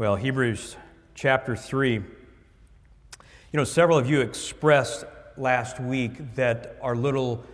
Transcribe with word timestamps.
Well, 0.00 0.16
Hebrews 0.16 0.78
chapter 1.14 1.54
3. 1.54 1.92
You 1.92 2.02
know, 3.52 3.64
several 3.64 3.98
of 3.98 4.08
you 4.08 4.22
expressed 4.22 5.04
last 5.36 5.78
week 5.78 6.36
that 6.36 6.78
our 6.80 6.96
little 6.96 7.44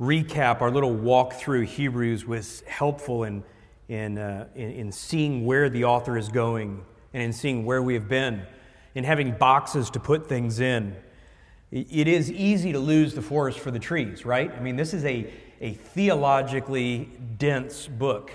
recap, 0.00 0.60
our 0.60 0.70
little 0.70 0.94
walk 0.94 1.32
through 1.32 1.62
Hebrews 1.62 2.26
was 2.26 2.60
helpful 2.68 3.24
in, 3.24 3.42
in, 3.88 4.18
uh, 4.18 4.46
in, 4.54 4.70
in 4.70 4.92
seeing 4.92 5.46
where 5.46 5.68
the 5.68 5.82
author 5.82 6.16
is 6.16 6.28
going 6.28 6.84
and 7.12 7.24
in 7.24 7.32
seeing 7.32 7.64
where 7.64 7.82
we 7.82 7.94
have 7.94 8.08
been, 8.08 8.42
in 8.94 9.02
having 9.02 9.32
boxes 9.32 9.90
to 9.90 9.98
put 9.98 10.28
things 10.28 10.60
in. 10.60 10.94
It 11.72 12.06
is 12.06 12.30
easy 12.30 12.70
to 12.70 12.78
lose 12.78 13.14
the 13.14 13.22
forest 13.22 13.58
for 13.58 13.72
the 13.72 13.80
trees, 13.80 14.24
right? 14.24 14.52
I 14.52 14.60
mean, 14.60 14.76
this 14.76 14.94
is 14.94 15.04
a, 15.04 15.28
a 15.60 15.72
theologically 15.72 17.10
dense 17.36 17.88
book. 17.88 18.30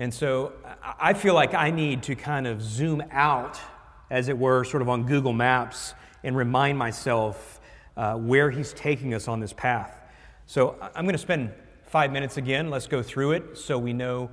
And 0.00 0.14
so 0.14 0.54
I 0.98 1.12
feel 1.12 1.34
like 1.34 1.52
I 1.52 1.70
need 1.70 2.04
to 2.04 2.14
kind 2.14 2.46
of 2.46 2.62
zoom 2.62 3.02
out, 3.10 3.60
as 4.08 4.28
it 4.28 4.38
were, 4.38 4.64
sort 4.64 4.80
of 4.80 4.88
on 4.88 5.04
Google 5.04 5.34
Maps 5.34 5.92
and 6.24 6.34
remind 6.34 6.78
myself 6.78 7.60
uh, 7.98 8.14
where 8.14 8.50
he's 8.50 8.72
taking 8.72 9.12
us 9.12 9.28
on 9.28 9.40
this 9.40 9.52
path. 9.52 10.00
So 10.46 10.74
I'm 10.94 11.04
going 11.04 11.12
to 11.12 11.18
spend 11.18 11.52
five 11.84 12.12
minutes 12.12 12.38
again. 12.38 12.70
Let's 12.70 12.86
go 12.86 13.02
through 13.02 13.32
it 13.32 13.58
so 13.58 13.76
we 13.76 13.92
know 13.92 14.30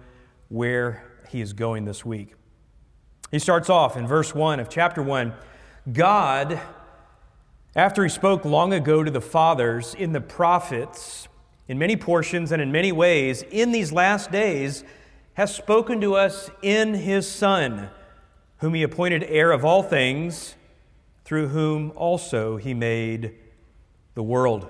where 0.48 1.04
he 1.28 1.42
is 1.42 1.52
going 1.52 1.84
this 1.84 2.06
week. 2.06 2.36
He 3.30 3.38
starts 3.38 3.70
off 3.70 3.98
in 3.98 4.08
verse 4.08 4.34
1 4.34 4.62
of 4.62 4.70
chapter 4.70 5.04
1 5.04 5.34
God, 5.92 6.62
after 7.76 8.04
he 8.04 8.10
spoke 8.10 8.46
long 8.46 8.72
ago 8.72 9.04
to 9.04 9.12
the 9.12 9.20
fathers 9.20 9.94
in 9.94 10.14
the 10.14 10.22
prophets, 10.22 11.28
in 11.68 11.78
many 11.78 11.98
portions 11.98 12.54
and 12.54 12.62
in 12.62 12.72
many 12.72 12.94
ways, 12.94 13.44
in 13.52 13.74
these 13.74 13.92
last 13.92 14.32
days, 14.32 14.86
has 15.38 15.54
spoken 15.54 16.02
to 16.02 16.16
us 16.16 16.50
in 16.64 16.96
his 16.96 17.30
Son, 17.30 17.92
whom 18.58 18.74
he 18.74 18.82
appointed 18.82 19.24
heir 19.26 19.52
of 19.52 19.64
all 19.64 19.84
things, 19.84 20.56
through 21.26 21.50
whom 21.50 21.92
also 21.96 22.58
he 22.58 22.74
made 22.74 23.36
the 24.16 24.24
world. 24.24 24.68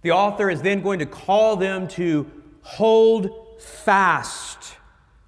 The 0.00 0.12
author 0.12 0.48
is 0.48 0.62
then 0.62 0.80
going 0.80 1.00
to 1.00 1.04
call 1.04 1.56
them 1.56 1.88
to 1.88 2.26
hold 2.62 3.60
fast 3.60 4.76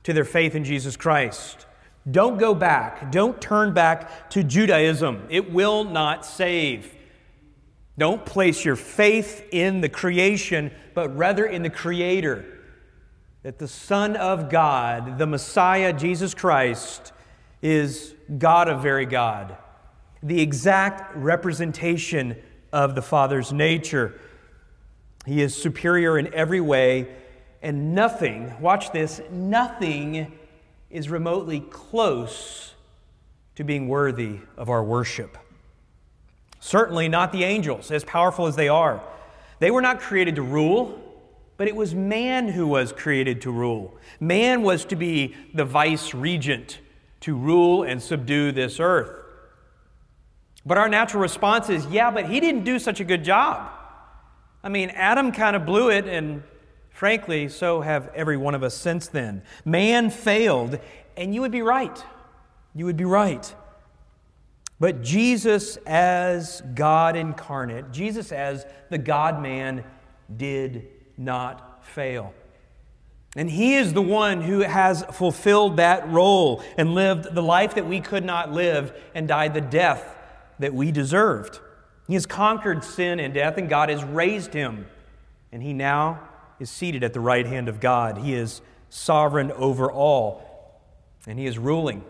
to 0.04 0.14
their 0.14 0.24
faith 0.24 0.54
in 0.54 0.64
Jesus 0.64 0.96
Christ. 0.96 1.66
Don't 2.10 2.38
go 2.38 2.54
back. 2.54 3.12
Don't 3.12 3.38
turn 3.38 3.74
back 3.74 4.30
to 4.30 4.42
Judaism. 4.42 5.26
It 5.28 5.52
will 5.52 5.84
not 5.84 6.24
save. 6.24 6.94
Don't 7.98 8.24
place 8.24 8.64
your 8.64 8.76
faith 8.76 9.46
in 9.52 9.82
the 9.82 9.90
creation, 9.90 10.70
but 10.94 11.14
rather 11.14 11.44
in 11.44 11.62
the 11.62 11.68
Creator 11.68 12.59
that 13.42 13.58
the 13.58 13.68
Son 13.68 14.16
of 14.16 14.50
God, 14.50 15.18
the 15.18 15.26
Messiah, 15.26 15.92
Jesus 15.92 16.34
Christ, 16.34 17.12
is 17.62 18.14
God 18.38 18.68
of 18.68 18.82
very 18.82 19.06
God, 19.06 19.56
the 20.22 20.40
exact 20.40 21.16
representation 21.16 22.36
of 22.72 22.94
the 22.94 23.02
Father's 23.02 23.52
nature. 23.52 24.18
He 25.26 25.40
is 25.40 25.54
superior 25.54 26.18
in 26.18 26.32
every 26.34 26.60
way, 26.60 27.08
and 27.62 27.94
nothing, 27.94 28.58
watch 28.60 28.92
this, 28.92 29.20
nothing 29.30 30.32
is 30.90 31.08
remotely 31.08 31.60
close 31.60 32.74
to 33.54 33.64
being 33.64 33.88
worthy 33.88 34.38
of 34.56 34.68
our 34.68 34.82
worship. 34.82 35.38
Certainly 36.60 37.08
not 37.08 37.32
the 37.32 37.44
angels, 37.44 37.90
as 37.90 38.04
powerful 38.04 38.46
as 38.46 38.56
they 38.56 38.68
are. 38.68 39.02
They 39.60 39.70
were 39.70 39.82
not 39.82 40.00
created 40.00 40.36
to 40.36 40.42
rule, 40.42 41.09
but 41.60 41.68
it 41.68 41.76
was 41.76 41.94
man 41.94 42.48
who 42.48 42.66
was 42.66 42.90
created 42.90 43.42
to 43.42 43.50
rule. 43.50 43.94
Man 44.18 44.62
was 44.62 44.86
to 44.86 44.96
be 44.96 45.36
the 45.52 45.66
vice 45.66 46.14
regent, 46.14 46.78
to 47.20 47.36
rule 47.36 47.82
and 47.82 48.02
subdue 48.02 48.50
this 48.50 48.80
earth. 48.80 49.10
But 50.64 50.78
our 50.78 50.88
natural 50.88 51.20
response 51.20 51.68
is, 51.68 51.84
yeah, 51.88 52.10
but 52.12 52.24
he 52.24 52.40
didn't 52.40 52.64
do 52.64 52.78
such 52.78 52.98
a 53.00 53.04
good 53.04 53.22
job. 53.22 53.70
I 54.64 54.70
mean, 54.70 54.88
Adam 54.88 55.32
kind 55.32 55.54
of 55.54 55.66
blew 55.66 55.90
it, 55.90 56.06
and 56.06 56.44
frankly, 56.88 57.50
so 57.50 57.82
have 57.82 58.08
every 58.14 58.38
one 58.38 58.54
of 58.54 58.62
us 58.62 58.74
since 58.74 59.08
then. 59.08 59.42
Man 59.62 60.08
failed, 60.08 60.78
and 61.14 61.34
you 61.34 61.42
would 61.42 61.52
be 61.52 61.60
right. 61.60 62.02
You 62.74 62.86
would 62.86 62.96
be 62.96 63.04
right. 63.04 63.54
But 64.78 65.02
Jesus, 65.02 65.76
as 65.84 66.62
God 66.74 67.16
incarnate, 67.16 67.92
Jesus, 67.92 68.32
as 68.32 68.64
the 68.88 68.96
God 68.96 69.42
man, 69.42 69.84
did 70.34 70.88
not 71.20 71.84
fail. 71.84 72.32
And 73.36 73.48
He 73.48 73.74
is 73.74 73.92
the 73.92 74.02
one 74.02 74.40
who 74.40 74.60
has 74.60 75.04
fulfilled 75.12 75.76
that 75.76 76.08
role 76.08 76.64
and 76.76 76.94
lived 76.94 77.32
the 77.32 77.42
life 77.42 77.74
that 77.76 77.86
we 77.86 78.00
could 78.00 78.24
not 78.24 78.50
live 78.50 78.92
and 79.14 79.28
died 79.28 79.54
the 79.54 79.60
death 79.60 80.16
that 80.58 80.74
we 80.74 80.90
deserved. 80.90 81.60
He 82.08 82.14
has 82.14 82.26
conquered 82.26 82.82
sin 82.82 83.20
and 83.20 83.32
death, 83.32 83.56
and 83.56 83.68
God 83.68 83.88
has 83.88 84.02
raised 84.02 84.52
him. 84.52 84.86
And 85.52 85.62
he 85.62 85.72
now 85.72 86.20
is 86.58 86.70
seated 86.70 87.04
at 87.04 87.12
the 87.12 87.20
right 87.20 87.46
hand 87.46 87.68
of 87.68 87.78
God. 87.78 88.18
He 88.18 88.34
is 88.34 88.60
sovereign 88.88 89.52
over 89.52 89.90
all, 89.92 90.80
and 91.26 91.38
he 91.38 91.46
is 91.46 91.56
ruling. 91.56 92.04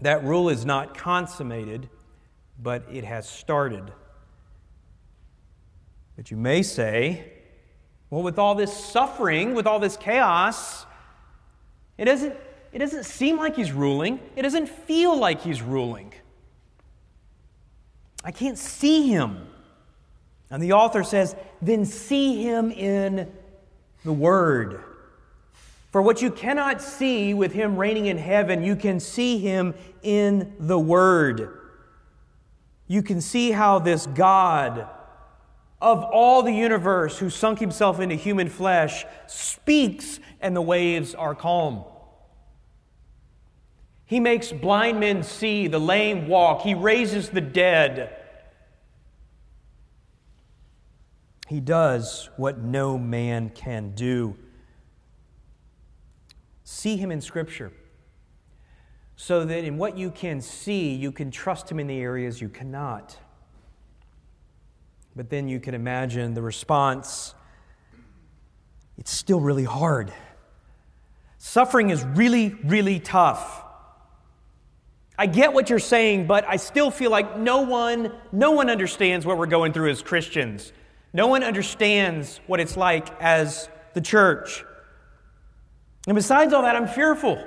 That 0.00 0.24
rule 0.24 0.48
is 0.50 0.66
not 0.66 0.96
consummated, 0.96 1.88
but 2.62 2.84
it 2.92 3.04
has 3.04 3.28
started. 3.28 3.92
But 6.16 6.30
you 6.30 6.36
may 6.36 6.62
say, 6.62 7.32
well, 8.14 8.22
with 8.22 8.38
all 8.38 8.54
this 8.54 8.72
suffering, 8.72 9.54
with 9.54 9.66
all 9.66 9.80
this 9.80 9.96
chaos, 9.96 10.86
it 11.98 12.04
doesn't, 12.04 12.32
it 12.72 12.78
doesn't 12.78 13.06
seem 13.06 13.38
like 13.38 13.56
he's 13.56 13.72
ruling. 13.72 14.20
It 14.36 14.42
doesn't 14.42 14.68
feel 14.68 15.18
like 15.18 15.42
he's 15.42 15.60
ruling. 15.60 16.14
I 18.22 18.30
can't 18.30 18.56
see 18.56 19.08
him. 19.08 19.48
And 20.48 20.62
the 20.62 20.74
author 20.74 21.02
says, 21.02 21.34
then 21.60 21.84
see 21.84 22.40
him 22.40 22.70
in 22.70 23.32
the 24.04 24.12
Word. 24.12 24.84
For 25.90 26.00
what 26.00 26.22
you 26.22 26.30
cannot 26.30 26.80
see 26.80 27.34
with 27.34 27.52
him 27.52 27.76
reigning 27.76 28.06
in 28.06 28.18
heaven, 28.18 28.62
you 28.62 28.76
can 28.76 29.00
see 29.00 29.38
him 29.38 29.74
in 30.04 30.54
the 30.60 30.78
Word. 30.78 31.50
You 32.86 33.02
can 33.02 33.20
see 33.20 33.50
how 33.50 33.80
this 33.80 34.06
God 34.06 34.88
of 35.80 36.02
all 36.02 36.42
the 36.42 36.52
universe 36.52 37.18
who 37.18 37.28
sunk 37.30 37.58
himself 37.58 38.00
into 38.00 38.14
human 38.14 38.48
flesh 38.48 39.04
speaks 39.26 40.20
and 40.40 40.54
the 40.54 40.62
waves 40.62 41.14
are 41.14 41.34
calm. 41.34 41.84
He 44.06 44.20
makes 44.20 44.52
blind 44.52 45.00
men 45.00 45.22
see, 45.22 45.66
the 45.66 45.80
lame 45.80 46.28
walk, 46.28 46.62
he 46.62 46.74
raises 46.74 47.30
the 47.30 47.40
dead. 47.40 48.16
He 51.48 51.60
does 51.60 52.30
what 52.36 52.58
no 52.58 52.98
man 52.98 53.50
can 53.50 53.94
do. 53.94 54.36
See 56.64 56.96
him 56.96 57.10
in 57.10 57.20
Scripture 57.20 57.72
so 59.16 59.44
that 59.44 59.64
in 59.64 59.78
what 59.78 59.96
you 59.96 60.10
can 60.10 60.40
see, 60.40 60.94
you 60.94 61.12
can 61.12 61.30
trust 61.30 61.70
him 61.70 61.78
in 61.78 61.86
the 61.86 61.98
areas 61.98 62.40
you 62.40 62.48
cannot. 62.48 63.16
But 65.16 65.30
then 65.30 65.48
you 65.48 65.60
can 65.60 65.74
imagine 65.74 66.34
the 66.34 66.42
response 66.42 67.34
it's 68.98 69.10
still 69.10 69.40
really 69.40 69.64
hard. 69.64 70.12
Suffering 71.38 71.90
is 71.90 72.04
really, 72.04 72.50
really 72.64 73.00
tough. 73.00 73.62
I 75.18 75.26
get 75.26 75.52
what 75.52 75.70
you're 75.70 75.78
saying, 75.78 76.26
but 76.26 76.44
I 76.48 76.56
still 76.56 76.90
feel 76.90 77.10
like 77.10 77.38
no 77.38 77.62
one, 77.62 78.12
no 78.32 78.52
one 78.52 78.70
understands 78.70 79.24
what 79.24 79.38
we're 79.38 79.46
going 79.46 79.72
through 79.72 79.90
as 79.90 80.02
Christians. 80.02 80.72
No 81.12 81.28
one 81.28 81.44
understands 81.44 82.40
what 82.46 82.60
it's 82.60 82.76
like 82.76 83.08
as 83.20 83.68
the 83.94 84.00
church. 84.00 84.64
And 86.08 86.16
besides 86.16 86.52
all 86.52 86.62
that, 86.62 86.74
I'm 86.74 86.88
fearful. 86.88 87.42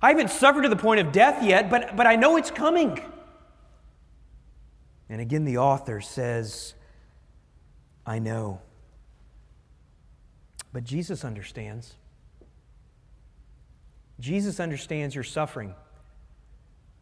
I 0.00 0.10
haven't 0.10 0.30
suffered 0.30 0.62
to 0.62 0.68
the 0.68 0.76
point 0.76 1.00
of 1.00 1.10
death 1.10 1.42
yet, 1.42 1.68
but, 1.68 1.96
but 1.96 2.06
I 2.06 2.14
know 2.14 2.36
it's 2.36 2.50
coming. 2.50 3.00
And 5.08 5.20
again, 5.20 5.44
the 5.44 5.58
author 5.58 6.00
says, 6.00 6.74
I 8.06 8.18
know. 8.18 8.60
But 10.72 10.84
Jesus 10.84 11.24
understands. 11.24 11.94
Jesus 14.20 14.60
understands 14.60 15.14
your 15.14 15.24
suffering. 15.24 15.74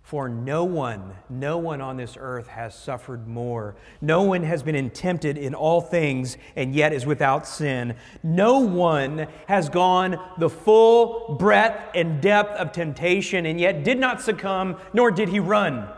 For 0.02 0.28
no 0.28 0.64
one, 0.64 1.14
no 1.30 1.56
one 1.56 1.80
on 1.80 1.96
this 1.96 2.16
earth 2.20 2.46
has 2.48 2.74
suffered 2.74 3.26
more. 3.26 3.74
No 4.02 4.22
one 4.22 4.42
has 4.42 4.62
been 4.62 4.90
tempted 4.90 5.38
in 5.38 5.54
all 5.54 5.80
things 5.80 6.36
and 6.56 6.74
yet 6.74 6.92
is 6.92 7.06
without 7.06 7.46
sin. 7.46 7.96
No 8.22 8.58
one 8.58 9.26
has 9.48 9.70
gone 9.70 10.20
the 10.38 10.50
full 10.50 11.36
breadth 11.36 11.92
and 11.94 12.20
depth 12.20 12.54
of 12.60 12.70
temptation 12.72 13.46
and 13.46 13.58
yet 13.58 13.82
did 13.82 13.98
not 13.98 14.20
succumb, 14.20 14.76
nor 14.92 15.10
did 15.10 15.30
he 15.30 15.40
run. 15.40 15.88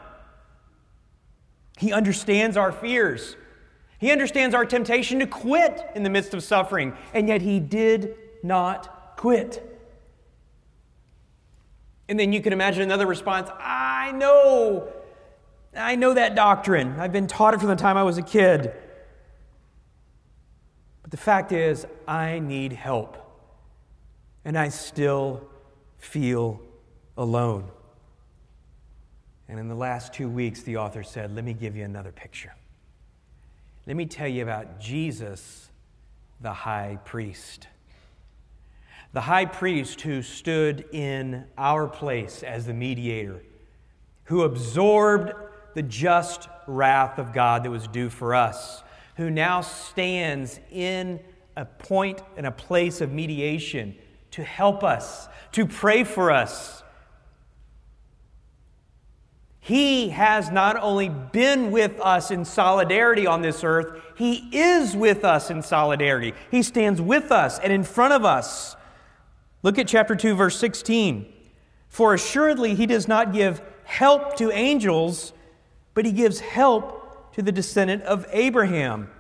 He 1.76 1.92
understands 1.92 2.56
our 2.56 2.70
fears. 2.70 3.36
He 3.98 4.12
understands 4.12 4.54
our 4.54 4.66
temptation 4.66 5.18
to 5.20 5.26
quit 5.26 5.80
in 5.94 6.02
the 6.02 6.10
midst 6.10 6.34
of 6.34 6.42
suffering, 6.42 6.94
and 7.14 7.28
yet 7.28 7.42
he 7.42 7.60
did 7.60 8.14
not 8.42 9.16
quit. 9.16 9.62
And 12.08 12.20
then 12.20 12.32
you 12.32 12.40
can 12.40 12.52
imagine 12.52 12.82
another 12.82 13.06
response 13.06 13.50
I 13.58 14.12
know. 14.12 14.92
I 15.74 15.96
know 15.96 16.14
that 16.14 16.34
doctrine. 16.34 16.98
I've 16.98 17.12
been 17.12 17.26
taught 17.26 17.54
it 17.54 17.60
from 17.60 17.68
the 17.68 17.76
time 17.76 17.96
I 17.96 18.02
was 18.02 18.18
a 18.18 18.22
kid. 18.22 18.72
But 21.02 21.10
the 21.10 21.16
fact 21.16 21.52
is, 21.52 21.86
I 22.06 22.38
need 22.38 22.72
help. 22.72 23.16
And 24.44 24.56
I 24.56 24.68
still 24.68 25.48
feel 25.98 26.60
alone. 27.16 27.68
And 29.48 29.58
in 29.58 29.68
the 29.68 29.74
last 29.74 30.12
two 30.12 30.28
weeks, 30.28 30.62
the 30.62 30.76
author 30.76 31.02
said, 31.02 31.34
Let 31.34 31.44
me 31.44 31.52
give 31.52 31.76
you 31.76 31.84
another 31.84 32.12
picture. 32.12 32.52
Let 33.86 33.96
me 33.96 34.06
tell 34.06 34.26
you 34.26 34.42
about 34.42 34.80
Jesus, 34.80 35.70
the 36.40 36.52
high 36.52 36.98
priest. 37.04 37.68
The 39.12 39.20
high 39.20 39.44
priest 39.44 40.00
who 40.00 40.22
stood 40.22 40.86
in 40.92 41.44
our 41.56 41.86
place 41.86 42.42
as 42.42 42.66
the 42.66 42.74
mediator, 42.74 43.42
who 44.24 44.42
absorbed 44.42 45.32
the 45.74 45.82
just 45.82 46.48
wrath 46.66 47.18
of 47.18 47.32
God 47.32 47.62
that 47.62 47.70
was 47.70 47.86
due 47.86 48.10
for 48.10 48.34
us, 48.34 48.82
who 49.16 49.30
now 49.30 49.60
stands 49.60 50.58
in 50.72 51.20
a 51.56 51.64
point 51.64 52.22
and 52.36 52.44
a 52.44 52.50
place 52.50 53.00
of 53.00 53.12
mediation 53.12 53.94
to 54.32 54.42
help 54.42 54.82
us, 54.82 55.28
to 55.52 55.64
pray 55.64 56.02
for 56.02 56.32
us 56.32 56.82
he 59.66 60.10
has 60.10 60.52
not 60.52 60.76
only 60.80 61.08
been 61.08 61.72
with 61.72 61.98
us 62.00 62.30
in 62.30 62.44
solidarity 62.44 63.26
on 63.26 63.42
this 63.42 63.64
earth, 63.64 64.00
He 64.14 64.48
is 64.56 64.94
with 64.94 65.24
us 65.24 65.50
in 65.50 65.60
solidarity. 65.60 66.34
He 66.52 66.62
stands 66.62 67.00
with 67.00 67.32
us 67.32 67.58
and 67.58 67.72
in 67.72 67.82
front 67.82 68.14
of 68.14 68.24
us. 68.24 68.76
Look 69.64 69.76
at 69.76 69.88
chapter 69.88 70.14
2, 70.14 70.36
verse 70.36 70.56
16. 70.56 71.26
For 71.88 72.14
assuredly 72.14 72.76
He 72.76 72.86
does 72.86 73.08
not 73.08 73.32
give 73.32 73.60
help 73.82 74.36
to 74.36 74.52
angels, 74.52 75.32
but 75.94 76.04
He 76.04 76.12
gives 76.12 76.38
help 76.38 77.32
to 77.34 77.42
the 77.42 77.50
descendant 77.50 78.04
of 78.04 78.24
Abraham. 78.30 79.10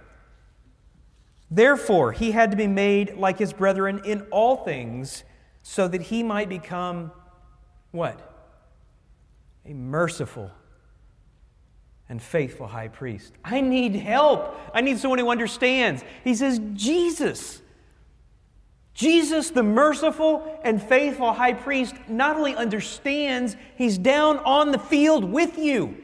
Therefore, 1.50 2.12
He 2.12 2.30
had 2.30 2.52
to 2.52 2.56
be 2.56 2.68
made 2.68 3.16
like 3.16 3.40
His 3.40 3.52
brethren 3.52 4.00
in 4.04 4.20
all 4.30 4.58
things, 4.58 5.24
so 5.64 5.88
that 5.88 6.02
He 6.02 6.22
might 6.22 6.48
become 6.48 7.10
what? 7.90 8.35
A 9.66 9.74
merciful 9.74 10.50
and 12.08 12.22
faithful 12.22 12.66
high 12.66 12.88
priest. 12.88 13.32
I 13.44 13.60
need 13.60 13.96
help. 13.96 14.56
I 14.72 14.80
need 14.80 14.98
someone 14.98 15.18
who 15.18 15.28
understands. 15.28 16.04
He 16.22 16.34
says, 16.34 16.60
Jesus. 16.74 17.60
Jesus, 18.94 19.50
the 19.50 19.62
merciful 19.62 20.60
and 20.64 20.82
faithful 20.82 21.32
high 21.32 21.52
priest, 21.52 21.94
not 22.08 22.36
only 22.36 22.54
understands, 22.54 23.56
he's 23.76 23.98
down 23.98 24.38
on 24.38 24.70
the 24.70 24.78
field 24.78 25.24
with 25.24 25.58
you. 25.58 25.96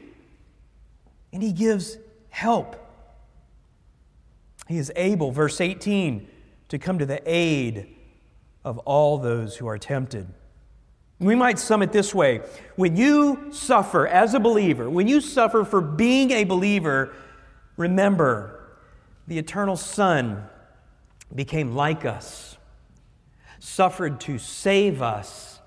And 1.32 1.43
he 1.43 1.53
gives 1.53 1.97
help. 2.29 2.76
He 4.69 4.76
is 4.76 4.93
able, 4.97 5.31
verse 5.31 5.61
18, 5.61 6.29
to 6.69 6.79
come 6.79 6.99
to 6.99 7.06
the 7.06 7.23
aid 7.26 7.94
of 8.65 8.79
all 8.79 9.19
those 9.19 9.56
who 9.56 9.67
are 9.67 9.79
tempted. 9.79 10.26
We 11.22 11.36
might 11.36 11.60
sum 11.60 11.82
it 11.82 11.92
this 11.92 12.14
way 12.14 12.40
When 12.76 12.96
you 12.96 13.52
suffer 13.52 14.06
as 14.06 14.34
a 14.34 14.40
believer, 14.40 14.90
when 14.90 15.06
you 15.06 15.20
suffer 15.20 15.64
for 15.64 15.80
being 15.80 16.32
a 16.32 16.44
believer, 16.44 17.14
remember 17.76 18.58
the 19.28 19.38
eternal 19.38 19.76
Son 19.76 20.44
became 21.34 21.74
like 21.74 22.04
us, 22.04 22.58
suffered 23.60 24.20
to 24.22 24.38
save 24.38 25.00
us, 25.00 25.60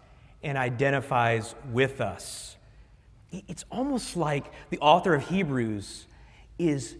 and 0.43 0.57
identifies 0.57 1.55
with 1.71 2.01
us. 2.01 2.57
It's 3.31 3.65
almost 3.71 4.15
like 4.15 4.51
the 4.69 4.77
author 4.79 5.15
of 5.15 5.27
Hebrews 5.27 6.05
is 6.59 6.97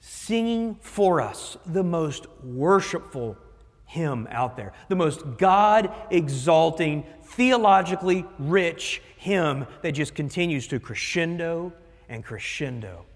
singing 0.00 0.76
for 0.80 1.20
us 1.20 1.58
the 1.66 1.82
most 1.82 2.26
worshipful 2.42 3.36
hymn 3.88 4.28
out 4.30 4.54
there, 4.54 4.72
the 4.88 4.94
most 4.94 5.38
God 5.38 5.90
exalting, 6.10 7.04
theologically 7.24 8.24
rich 8.38 9.02
hymn 9.16 9.66
that 9.82 9.92
just 9.92 10.14
continues 10.14 10.68
to 10.68 10.78
crescendo 10.78 11.72
and 12.08 12.22
crescendo. 12.22 13.06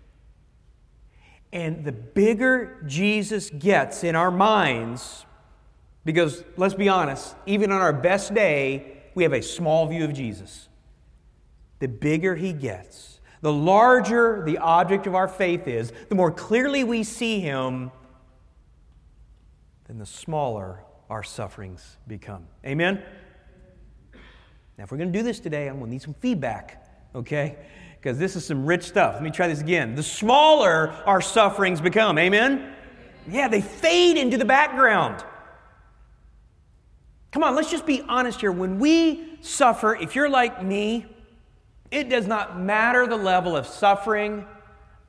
And 1.53 1.85
the 1.85 1.93
bigger 1.93 2.83
Jesus 2.87 3.51
gets 3.51 4.03
in 4.03 4.17
our 4.17 4.31
minds, 4.31 5.27
because 6.07 6.43
let's 6.57 6.75
be 6.75 6.89
honest, 6.89 7.37
even 7.45 7.71
on 7.71 7.83
our 7.83 7.93
best 7.93 8.33
day, 8.33 9.03
we 9.15 9.25
have 9.25 9.35
a 9.35 9.43
small 9.43 9.87
view 9.87 10.05
of 10.05 10.15
Jesus. 10.15 10.71
The 11.81 11.89
bigger 11.89 12.35
he 12.35 12.55
gets, 12.55 13.21
the 13.43 13.53
larger 13.53 14.43
the 14.47 14.57
object 14.57 15.07
of 15.07 15.15
our 15.15 15.29
faith 15.29 15.69
is, 15.69 15.93
the 16.09 16.15
more 16.15 16.31
clearly 16.31 16.83
we 16.83 17.05
see 17.05 17.41
him, 17.41 17.91
then 19.93 19.99
the 19.99 20.07
smaller 20.07 20.83
our 21.11 21.23
sufferings 21.23 21.99
become. 22.09 22.47
Amen? 22.65 23.03
Now, 24.79 24.85
if 24.85 24.91
we're 24.91 24.97
going 24.97 25.13
to 25.13 25.19
do 25.19 25.23
this 25.23 25.39
today, 25.39 25.69
I'm 25.69 25.75
going 25.75 25.89
to 25.89 25.91
need 25.91 26.01
some 26.01 26.15
feedback, 26.15 26.83
okay? 27.15 27.59
Because 28.01 28.19
this 28.19 28.35
is 28.35 28.47
some 28.47 28.65
rich 28.65 28.85
stuff. 28.85 29.13
Let 29.13 29.23
me 29.23 29.31
try 29.31 29.49
this 29.49 29.61
again. 29.61 29.95
The 29.95 30.03
smaller 30.03 30.89
our 31.05 31.21
sufferings 31.21 31.83
become, 31.83 32.17
amen? 32.17 32.73
Yeah, 33.29 33.49
they 33.49 33.61
fade 33.61 34.17
into 34.17 34.39
the 34.39 34.47
background. 34.47 35.23
Come 37.31 37.43
on, 37.43 37.55
let's 37.55 37.71
just 37.71 37.85
be 37.85 38.01
honest 38.09 38.41
here. 38.41 38.51
When 38.51 38.79
we 38.79 39.37
suffer, 39.43 39.95
if 39.95 40.17
you're 40.17 40.31
like 40.31 40.65
me, 40.65 41.05
it 41.91 42.09
does 42.09 42.27
not 42.27 42.59
matter 42.59 43.07
the 43.07 43.19
level 43.19 43.55
of 43.59 43.67
suffering. 43.67 44.47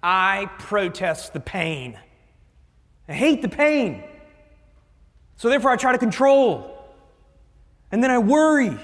I 0.04 0.50
protest 0.60 1.32
the 1.32 1.40
pain. 1.40 1.98
I 3.08 3.14
hate 3.14 3.42
the 3.42 3.48
pain. 3.48 4.04
So 5.38 5.50
therefore, 5.50 5.72
I 5.72 5.76
try 5.76 5.92
to 5.92 5.98
control. 5.98 6.70
And 7.92 8.04
then 8.04 8.12
I 8.12 8.18
worry. 8.18 8.78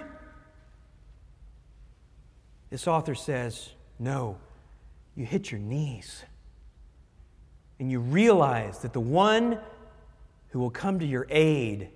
This 2.70 2.88
author 2.88 3.16
says, 3.16 3.70
no, 3.98 4.38
you 5.16 5.26
hit 5.26 5.52
your 5.52 5.60
knees. 5.60 6.24
And 7.80 7.92
you 7.92 8.00
realize 8.00 8.80
that 8.80 8.94
the 8.94 9.00
one 9.00 9.60
who 10.50 10.60
will 10.60 10.70
come 10.70 11.00
to 11.00 11.06
your 11.06 11.26
aid 11.30 11.90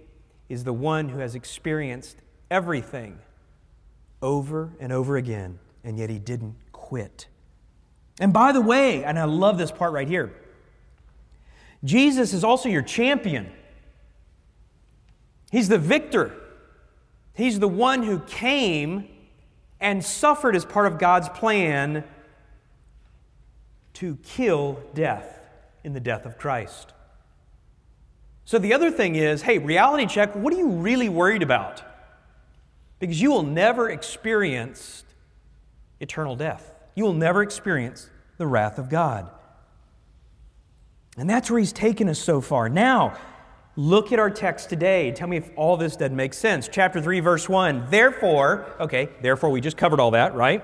is 0.50 0.64
the 0.64 0.74
one 0.74 1.10
who 1.10 1.20
has 1.20 1.36
experienced 1.36 2.18
everything 2.50 3.20
over 4.22 4.72
and 4.80 4.92
over 4.92 5.18
again, 5.18 5.60
and 5.84 5.98
yet 5.98 6.10
he 6.10 6.20
didn't 6.20 6.56
quit. 6.72 7.28
And 8.20 8.32
by 8.32 8.52
the 8.52 8.62
way, 8.62 9.04
and 9.04 9.18
I 9.20 9.26
love 9.26 9.58
this 9.58 9.72
part 9.72 9.94
right 9.94 10.08
here 10.08 10.34
Jesus 11.84 12.34
is 12.34 12.44
also 12.44 12.70
your 12.70 12.82
champion. 12.82 13.52
He's 15.54 15.70
the 15.70 15.78
victor. 15.78 16.36
He's 17.36 17.60
the 17.60 17.68
one 17.68 18.02
who 18.02 18.18
came 18.22 19.08
and 19.80 20.04
suffered 20.04 20.56
as 20.56 20.66
part 20.66 20.88
of 20.88 20.98
God's 20.98 21.30
plan 21.30 22.04
to 23.94 24.16
kill 24.24 24.82
death 24.96 25.40
in 25.84 25.94
the 25.94 26.00
death 26.00 26.26
of 26.26 26.40
Christ. 26.40 26.92
So 28.46 28.58
the 28.58 28.74
other 28.74 28.90
thing 28.90 29.16
is 29.16 29.44
hey, 29.44 29.60
reality 29.60 30.08
check, 30.08 30.36
what 30.36 30.52
are 30.56 30.58
you 30.58 30.70
really 30.70 31.08
worried 31.08 31.44
about? 31.44 31.84
Because 32.98 33.22
you 33.22 33.30
will 33.30 33.44
never 33.44 33.92
experience 33.92 35.04
eternal 36.00 36.36
death. 36.36 36.74
You 36.96 37.04
will 37.04 37.14
never 37.14 37.44
experience 37.44 38.10
the 38.40 38.48
wrath 38.48 38.80
of 38.80 38.90
God. 38.90 39.30
And 41.16 41.30
that's 41.30 41.52
where 41.52 41.60
he's 41.60 41.74
taken 41.74 42.10
us 42.10 42.18
so 42.18 42.42
far. 42.42 42.70
Now, 42.70 43.16
Look 43.76 44.12
at 44.12 44.20
our 44.20 44.30
text 44.30 44.70
today. 44.70 45.12
Tell 45.12 45.28
me 45.28 45.38
if 45.38 45.50
all 45.56 45.78
this 45.78 45.96
doesn't 45.96 46.16
make 46.16 46.34
sense. 46.34 46.70
Chapter 46.72 47.02
3, 47.02 47.20
verse 47.22 47.50
1. 47.50 47.88
Therefore, 47.90 48.76
okay, 48.80 49.10
therefore, 49.22 49.50
we 49.50 49.62
just 49.62 49.78
covered 49.78 50.00
all 50.00 50.12
that, 50.12 50.36
right? 50.36 50.64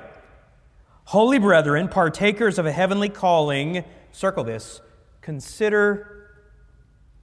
Holy 1.06 1.40
brethren, 1.40 1.88
partakers 1.88 2.60
of 2.60 2.68
a 2.68 2.72
heavenly 2.72 3.10
calling, 3.10 3.84
circle 4.12 4.44
this, 4.44 4.80
consider 5.22 6.30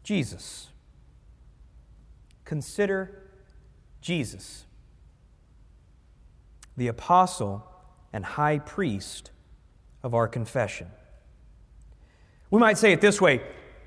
Jesus. 0.03 0.69
Consider 2.45 3.31
Jesus, 4.01 4.67
the 6.77 6.87
apostle 6.89 7.65
and 8.13 8.25
high 8.25 8.59
priest 8.59 9.31
of 10.03 10.15
our 10.15 10.29
confession. 10.29 10.89
We 12.51 12.61
might 12.61 12.79
say 12.79 12.93
it 12.93 13.01
this 13.01 13.21
way 13.21 13.43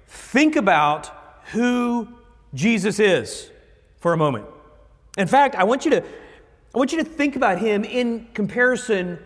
think 0.08 0.56
about 0.56 1.12
who 1.52 2.08
Jesus 2.54 3.00
is 3.00 3.50
for 4.00 4.14
a 4.14 4.18
moment. 4.18 4.46
In 5.18 5.28
fact, 5.28 5.56
I 5.56 5.64
want 5.64 5.86
you 5.86 5.92
to, 5.92 6.04
I 6.04 6.78
want 6.78 6.92
you 6.92 7.00
to 7.00 7.04
think 7.04 7.36
about 7.36 7.60
him 7.60 7.84
in 7.84 8.28
comparison 8.34 9.20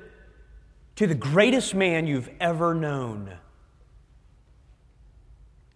to 0.95 1.07
the 1.07 1.15
greatest 1.15 1.73
man 1.75 2.07
you've 2.07 2.29
ever 2.39 2.73
known. 2.73 3.33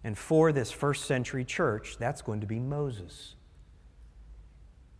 And 0.04 0.16
for 0.16 0.52
this 0.52 0.70
first 0.70 1.04
century 1.04 1.44
church, 1.44 1.96
that's 1.98 2.22
going 2.22 2.40
to 2.40 2.46
be 2.46 2.58
Moses. 2.58 3.34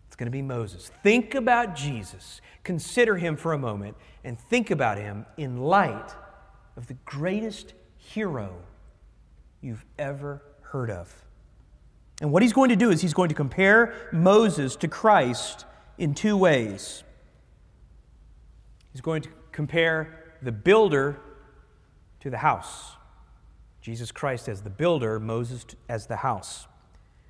It's 0.09 0.17
going 0.17 0.27
to 0.27 0.31
be 0.31 0.43
Moses. 0.43 0.91
Think 1.03 1.35
about 1.35 1.75
Jesus. 1.77 2.41
Consider 2.65 3.17
him 3.17 3.37
for 3.37 3.53
a 3.53 3.59
moment 3.59 3.97
and 4.25 4.39
think 4.39 4.71
about 4.71 4.99
him 4.99 5.25
in 5.37 5.59
light 5.59 6.11
of 6.77 6.89
the 6.89 6.95
greatest 7.05 7.75
hero 7.97 8.55
you've 9.61 9.85
ever 9.99 10.43
heard 10.63 10.91
of. 10.91 11.13
And 12.21 12.33
what 12.33 12.43
he's 12.43 12.53
going 12.53 12.71
to 12.71 12.77
do 12.77 12.91
is 12.91 13.01
he's 13.01 13.15
going 13.15 13.29
to 13.29 13.35
compare 13.35 13.95
Moses 14.13 14.75
to 14.77 14.89
Christ 14.89 15.65
in 15.99 16.15
two 16.15 16.37
ways. 16.37 17.05
He's 18.93 19.01
going 19.01 19.23
to 19.23 19.29
compare 19.53 20.35
the 20.43 20.53
builder 20.53 21.21
to 22.21 22.31
the 22.31 22.39
house. 22.39 22.97
Jesus 23.81 24.11
Christ 24.11 24.49
as 24.49 24.63
the 24.63 24.71
builder, 24.71 25.21
Moses 25.21 25.65
as 25.89 26.07
the 26.07 26.17
house. 26.17 26.67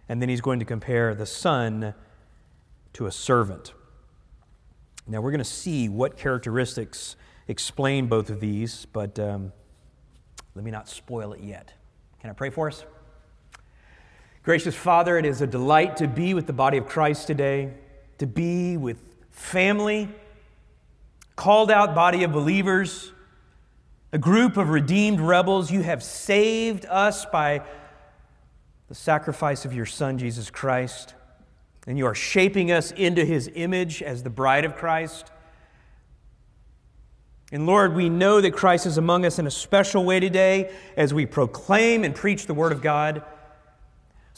And 0.09 0.23
then 0.23 0.29
he's 0.29 0.41
going 0.41 0.59
to 0.59 0.65
compare 0.65 1.15
the 1.15 1.27
son 1.27 1.95
to 2.95 3.07
a 3.07 3.13
servant. 3.13 3.75
Now, 5.07 5.21
we're 5.21 5.31
going 5.31 5.39
to 5.39 5.45
see 5.45 5.89
what 5.89 6.17
characteristics 6.17 7.17
explain 7.47 8.07
both 8.07 8.31
of 8.31 8.41
these, 8.41 8.87
but 8.93 9.19
um, 9.19 9.53
let 10.55 10.65
me 10.65 10.71
not 10.71 10.89
spoil 10.89 11.33
it 11.33 11.41
yet. 11.41 11.73
Can 12.21 12.31
I 12.31 12.33
pray 12.33 12.51
for 12.51 12.69
us? 12.69 12.85
Gracious 14.49 14.75
Father, 14.75 15.19
it 15.19 15.27
is 15.27 15.43
a 15.43 15.47
delight 15.47 15.99
to 15.99 16.09
be 16.09 16.33
with 16.33 16.47
the 16.47 16.55
body 16.55 16.79
of 16.79 16.87
Christ 16.87 17.27
today, 17.27 17.71
to 18.17 18.27
be 18.27 18.79
with 18.79 18.97
family, 19.31 20.09
called 21.37 21.71
out 21.71 21.95
body 21.95 22.25
of 22.25 22.33
believers, 22.33 23.13
a 24.11 24.17
group 24.17 24.57
of 24.57 24.71
redeemed 24.71 25.21
rebels. 25.21 25.71
You 25.71 25.83
have 25.83 26.03
saved 26.03 26.87
us 26.87 27.27
by 27.27 27.61
the 28.89 28.95
sacrifice 28.95 29.67
of 29.67 29.75
your 29.75 29.85
Son, 29.85 30.17
Jesus 30.17 30.49
Christ, 30.49 31.15
and 31.87 31.99
you 31.99 32.07
are 32.07 32.15
shaping 32.15 32.73
us 32.73 32.91
into 32.93 33.27
his 33.27 33.51
image 33.55 34.03
as 34.03 34.23
the 34.23 34.31
bride 34.31 34.65
of 34.65 34.77
Christ. 34.77 35.31
And 37.53 37.67
Lord, 37.67 37.95
we 37.95 38.09
know 38.09 38.41
that 38.41 38.55
Christ 38.55 38.87
is 38.87 38.97
among 38.97 39.27
us 39.27 39.39
in 39.39 39.47
a 39.47 39.51
special 39.51 40.07
way 40.07 40.21
today 40.21 40.75
as 40.97 41.13
we 41.13 41.27
proclaim 41.27 42.03
and 42.03 42.15
preach 42.15 42.47
the 42.47 42.55
Word 42.55 42.73
of 42.73 42.81
God. 42.81 43.23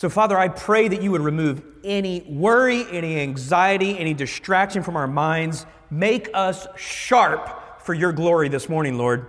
So, 0.00 0.08
Father, 0.08 0.38
I 0.38 0.48
pray 0.48 0.88
that 0.88 1.02
you 1.02 1.10
would 1.10 1.20
remove 1.20 1.62
any 1.84 2.22
worry, 2.22 2.86
any 2.90 3.20
anxiety, 3.20 3.98
any 3.98 4.14
distraction 4.14 4.82
from 4.82 4.96
our 4.96 5.06
minds. 5.06 5.66
Make 5.90 6.30
us 6.32 6.66
sharp 6.74 7.82
for 7.82 7.92
your 7.92 8.10
glory 8.10 8.48
this 8.48 8.66
morning, 8.66 8.96
Lord. 8.96 9.26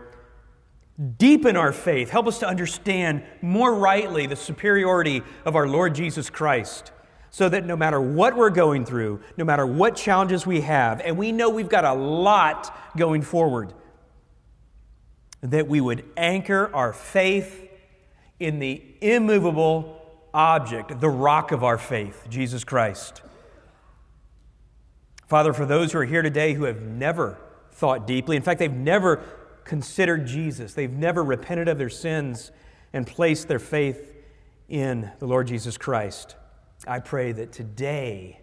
Deepen 1.18 1.58
our 1.58 1.74
faith. 1.74 2.10
Help 2.10 2.26
us 2.26 2.40
to 2.40 2.48
understand 2.48 3.22
more 3.42 3.76
rightly 3.76 4.28
the 4.28 4.38
superiority 4.38 5.24
of 5.44 5.58
our 5.58 5.68
Lord 5.68 5.94
Jesus 5.94 6.30
Christ 6.30 6.94
so 7.32 7.50
that 7.50 7.66
no 7.66 7.76
matter 7.76 8.00
what 8.00 8.38
we're 8.38 8.50
going 8.50 8.86
through, 8.86 9.20
no 9.36 9.44
matter 9.44 9.66
what 9.66 9.98
challenges 9.98 10.48
we 10.48 10.62
have, 10.62 11.02
and 11.02 11.18
we 11.18 11.34
know 11.34 11.50
we've 11.50 11.68
got 11.68 11.84
a 11.84 11.94
lot 11.94 12.96
going 12.96 13.24
forward, 13.24 13.74
that 15.42 15.68
we 15.68 15.82
would 15.82 16.06
anchor 16.16 16.74
our 16.74 16.94
faith 16.94 17.70
in 18.40 18.60
the 18.60 18.82
immovable 19.02 20.01
object, 20.34 21.00
the 21.00 21.10
rock 21.10 21.52
of 21.52 21.64
our 21.64 21.78
faith, 21.78 22.28
Jesus 22.30 22.64
Christ. 22.64 23.22
Father, 25.28 25.54
for 25.54 25.66
those 25.66 25.94
who 25.94 26.00
are 26.00 26.06
here 26.06 26.22
today 26.22 26.54
who 26.54 26.66
have 26.66 26.82
never 26.82 27.38
thought 27.72 28.06
deeply, 28.06 28.36
in 28.36 28.42
fact, 28.42 28.60
they've 28.60 28.72
never 28.72 29.24
considered 29.64 30.28
Jesus, 30.28 30.74
they've 30.74 30.92
never 30.92 31.24
repented 31.24 31.68
of 31.68 31.78
their 31.78 31.90
sins 31.90 32.52
and 32.94 33.08
placed 33.08 33.48
their 33.48 33.60
faith 33.60 34.14
in 34.68 35.12
the 35.20 35.28
Lord 35.28 35.48
Jesus 35.48 35.78
Christ, 35.78 36.36
I 36.88 37.00
pray 37.00 37.34
that 37.34 37.52
today, 37.52 38.40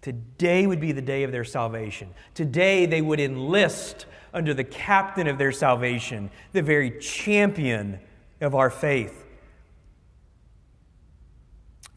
today 0.00 0.66
would 0.66 0.80
be 0.80 0.92
the 0.92 1.02
day 1.02 1.22
of 1.22 1.32
their 1.32 1.44
salvation. 1.44 2.08
Today 2.32 2.86
they 2.86 3.02
would 3.02 3.20
enlist 3.20 4.06
under 4.32 4.54
the 4.54 4.64
captain 4.64 5.26
of 5.26 5.38
their 5.38 5.52
salvation, 5.52 6.30
the 6.52 6.62
very 6.62 6.98
champion 6.98 8.00
of 8.40 8.54
our 8.54 8.70
faith. 8.70 9.23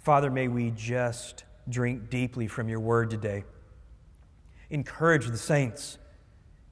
Father, 0.08 0.32
may 0.32 0.48
we 0.48 0.72
just 0.72 1.44
drink 1.68 2.10
deeply 2.10 2.48
from 2.48 2.70
your 2.70 2.80
word 2.80 3.10
today. 3.10 3.44
Encourage 4.70 5.28
the 5.28 5.38
saints. 5.38 5.98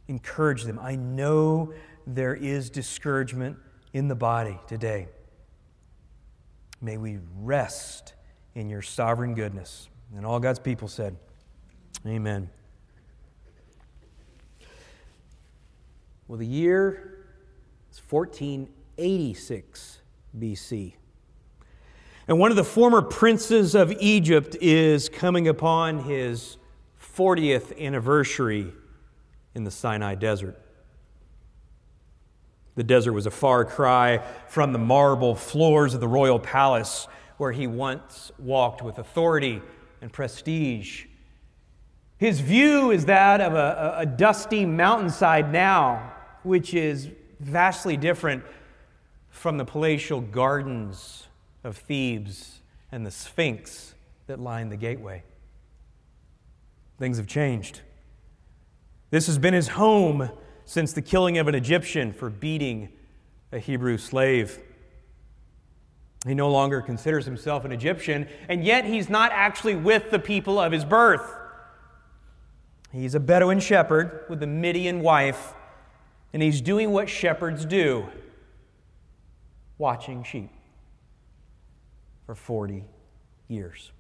Encourage 0.08 0.64
them. 0.64 0.80
I 0.80 0.96
know 0.96 1.74
there 2.08 2.34
is 2.34 2.70
discouragement 2.70 3.58
in 3.92 4.08
the 4.08 4.16
body 4.16 4.58
today. 4.70 5.10
May 6.80 6.96
we 6.96 7.20
rest 7.42 8.14
in 8.54 8.70
your 8.70 8.82
sovereign 8.82 9.34
goodness. 9.34 9.90
And 10.16 10.26
all 10.26 10.40
God's 10.40 10.60
people 10.60 10.88
said, 10.88 11.18
Amen. 12.08 12.50
Well, 16.30 16.40
the 16.40 16.48
year 16.48 17.26
is 17.92 18.02
1486 18.10 20.00
BC. 20.40 20.94
And 22.28 22.40
one 22.40 22.50
of 22.50 22.58
the 22.58 22.64
former 22.64 23.04
princes 23.04 23.76
of 23.76 23.92
Egypt 24.00 24.58
is 24.60 25.10
coming 25.10 25.48
upon 25.48 26.00
his 26.00 26.58
40th 27.16 27.80
anniversary 27.80 28.74
in 29.54 29.64
the 29.64 29.72
Sinai 29.72 30.16
desert. 30.16 30.60
The 32.74 32.84
desert 32.84 33.14
was 33.14 33.28
a 33.28 33.32
far 33.32 33.64
cry 33.64 34.24
from 34.48 34.74
the 34.74 34.80
marble 34.80 35.36
floors 35.36 35.94
of 35.94 36.02
the 36.02 36.08
royal 36.08 36.40
palace 36.40 37.08
where 37.38 37.52
he 37.52 37.68
once 37.68 38.32
walked 38.40 38.82
with 38.82 38.98
authority 38.98 39.62
and 40.02 40.12
prestige. 40.12 41.06
His 42.18 42.40
view 42.40 42.90
is 42.90 43.06
that 43.06 43.40
of 43.40 43.54
a, 43.54 43.96
a 44.00 44.06
dusty 44.06 44.66
mountainside 44.66 45.52
now, 45.52 46.14
which 46.44 46.74
is 46.74 47.10
vastly 47.40 47.98
different 47.98 48.44
from 49.30 49.58
the 49.58 49.66
palatial 49.66 50.22
gardens 50.22 51.28
of 51.66 51.78
Thebes 51.78 52.62
and 52.92 53.06
the 53.06 53.12
Sphinx 53.12 53.96
that 54.28 54.40
line 54.40 54.70
the 54.70 54.78
gateway. 54.78 55.24
Things 57.00 57.18
have 57.18 57.28
changed. 57.28 57.82
This 59.10 59.28
has 59.28 59.38
been 59.38 59.54
his 59.54 59.70
home 59.70 60.30
since 60.64 60.94
the 60.94 61.02
killing 61.02 61.38
of 61.40 61.48
an 61.48 61.56
Egyptian 61.56 62.14
for 62.14 62.30
beating 62.30 62.90
a 63.52 63.58
Hebrew 63.58 63.98
slave. 63.98 64.60
He 66.26 66.36
no 66.36 66.50
longer 66.52 66.82
considers 66.82 67.26
himself 67.26 67.66
an 67.66 67.72
Egyptian, 67.72 68.28
and 68.48 68.64
yet 68.64 68.86
he's 68.86 69.10
not 69.10 69.32
actually 69.32 69.76
with 69.76 70.12
the 70.12 70.20
people 70.20 70.60
of 70.60 70.72
his 70.72 70.86
birth. 70.86 71.36
He's 72.92 73.16
a 73.16 73.20
Bedouin 73.20 73.60
shepherd 73.60 74.26
with 74.30 74.42
a 74.42 74.48
Midian 74.48 75.02
wife, 75.02 75.54
and 76.32 76.42
he's 76.42 76.62
doing 76.62 76.92
what 76.92 77.10
shepherds 77.10 77.66
do 77.66 78.08
watching 79.78 80.24
sheep 80.24 80.55
for 82.26 82.36
40 82.36 82.84
years. 83.48 83.92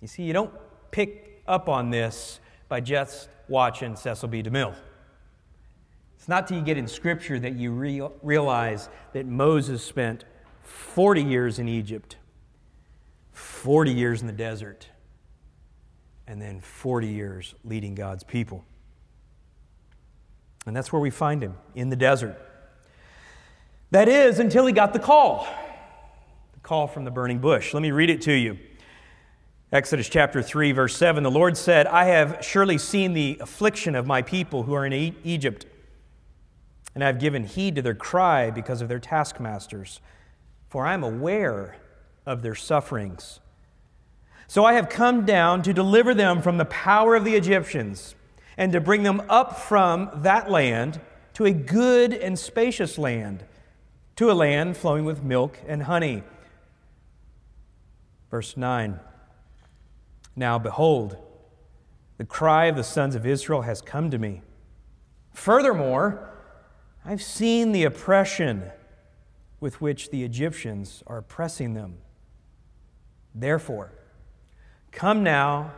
You 0.00 0.08
see, 0.08 0.22
you 0.22 0.32
don't 0.32 0.52
pick 0.90 1.42
up 1.46 1.68
on 1.68 1.90
this 1.90 2.40
by 2.68 2.80
just 2.80 3.28
watching 3.48 3.96
Cecil 3.96 4.28
B. 4.28 4.42
DeMille. 4.42 4.74
It's 6.16 6.28
not 6.28 6.46
till 6.46 6.56
you 6.56 6.62
get 6.62 6.78
in 6.78 6.86
Scripture 6.86 7.38
that 7.40 7.56
you 7.56 7.72
real, 7.72 8.12
realize 8.22 8.88
that 9.12 9.26
Moses 9.26 9.84
spent 9.84 10.24
40 10.62 11.22
years 11.22 11.58
in 11.58 11.68
Egypt, 11.68 12.16
40 13.32 13.92
years 13.92 14.20
in 14.20 14.28
the 14.28 14.32
desert, 14.32 14.88
and 16.28 16.40
then 16.40 16.60
40 16.60 17.08
years 17.08 17.54
leading 17.64 17.94
God's 17.94 18.22
people. 18.22 18.64
And 20.64 20.76
that's 20.76 20.92
where 20.92 21.02
we 21.02 21.10
find 21.10 21.42
him, 21.42 21.56
in 21.74 21.90
the 21.90 21.96
desert. 21.96 22.40
That 23.90 24.08
is, 24.08 24.38
until 24.38 24.64
he 24.64 24.72
got 24.72 24.92
the 24.92 25.00
call 25.00 25.46
call 26.62 26.86
from 26.86 27.04
the 27.04 27.10
burning 27.10 27.38
bush. 27.38 27.74
Let 27.74 27.82
me 27.82 27.90
read 27.90 28.08
it 28.08 28.22
to 28.22 28.32
you. 28.32 28.56
Exodus 29.72 30.08
chapter 30.08 30.42
3, 30.42 30.72
verse 30.72 30.96
7 30.96 31.22
The 31.22 31.30
Lord 31.30 31.56
said, 31.56 31.86
I 31.86 32.04
have 32.04 32.38
surely 32.42 32.78
seen 32.78 33.14
the 33.14 33.38
affliction 33.40 33.94
of 33.94 34.06
my 34.06 34.22
people 34.22 34.62
who 34.62 34.74
are 34.74 34.86
in 34.86 35.16
Egypt, 35.24 35.66
and 36.94 37.02
I 37.02 37.08
have 37.08 37.18
given 37.18 37.44
heed 37.44 37.74
to 37.76 37.82
their 37.82 37.94
cry 37.94 38.50
because 38.50 38.80
of 38.80 38.88
their 38.88 39.00
taskmasters, 39.00 40.00
for 40.68 40.86
I 40.86 40.94
am 40.94 41.02
aware 41.02 41.76
of 42.26 42.42
their 42.42 42.54
sufferings. 42.54 43.40
So 44.46 44.64
I 44.64 44.74
have 44.74 44.88
come 44.88 45.24
down 45.24 45.62
to 45.62 45.72
deliver 45.72 46.14
them 46.14 46.42
from 46.42 46.58
the 46.58 46.64
power 46.66 47.16
of 47.16 47.24
the 47.24 47.34
Egyptians 47.34 48.14
and 48.56 48.70
to 48.72 48.80
bring 48.80 49.02
them 49.02 49.22
up 49.28 49.58
from 49.58 50.10
that 50.16 50.50
land 50.50 51.00
to 51.34 51.46
a 51.46 51.52
good 51.52 52.12
and 52.12 52.38
spacious 52.38 52.98
land, 52.98 53.44
to 54.16 54.30
a 54.30 54.34
land 54.34 54.76
flowing 54.76 55.04
with 55.04 55.24
milk 55.24 55.58
and 55.66 55.84
honey 55.84 56.22
Verse 58.32 58.56
9 58.56 58.98
Now 60.34 60.58
behold, 60.58 61.18
the 62.16 62.24
cry 62.24 62.64
of 62.64 62.76
the 62.76 62.82
sons 62.82 63.14
of 63.14 63.26
Israel 63.26 63.62
has 63.62 63.82
come 63.82 64.10
to 64.10 64.18
me. 64.18 64.40
Furthermore, 65.34 66.30
I've 67.04 67.22
seen 67.22 67.72
the 67.72 67.84
oppression 67.84 68.70
with 69.60 69.82
which 69.82 70.10
the 70.10 70.24
Egyptians 70.24 71.02
are 71.06 71.18
oppressing 71.18 71.74
them. 71.74 71.98
Therefore, 73.34 73.92
come 74.92 75.22
now 75.22 75.72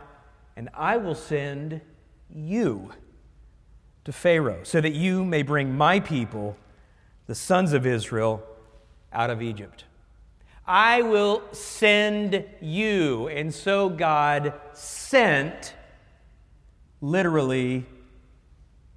and 0.55 0.69
I 0.73 0.95
will 0.95 1.15
send 1.15 1.81
you 2.29 2.93
to 4.05 4.13
Pharaoh, 4.13 4.61
so 4.63 4.79
that 4.79 4.93
you 4.93 5.25
may 5.25 5.41
bring 5.41 5.75
my 5.75 5.99
people, 5.99 6.55
the 7.27 7.35
sons 7.35 7.73
of 7.73 7.85
Israel, 7.85 8.41
out 9.11 9.29
of 9.29 9.41
Egypt. 9.41 9.84
I 10.67 11.01
will 11.01 11.43
send 11.51 12.43
you. 12.61 13.27
And 13.27 13.53
so 13.53 13.89
God 13.89 14.53
sent, 14.73 15.73
literally, 17.01 17.85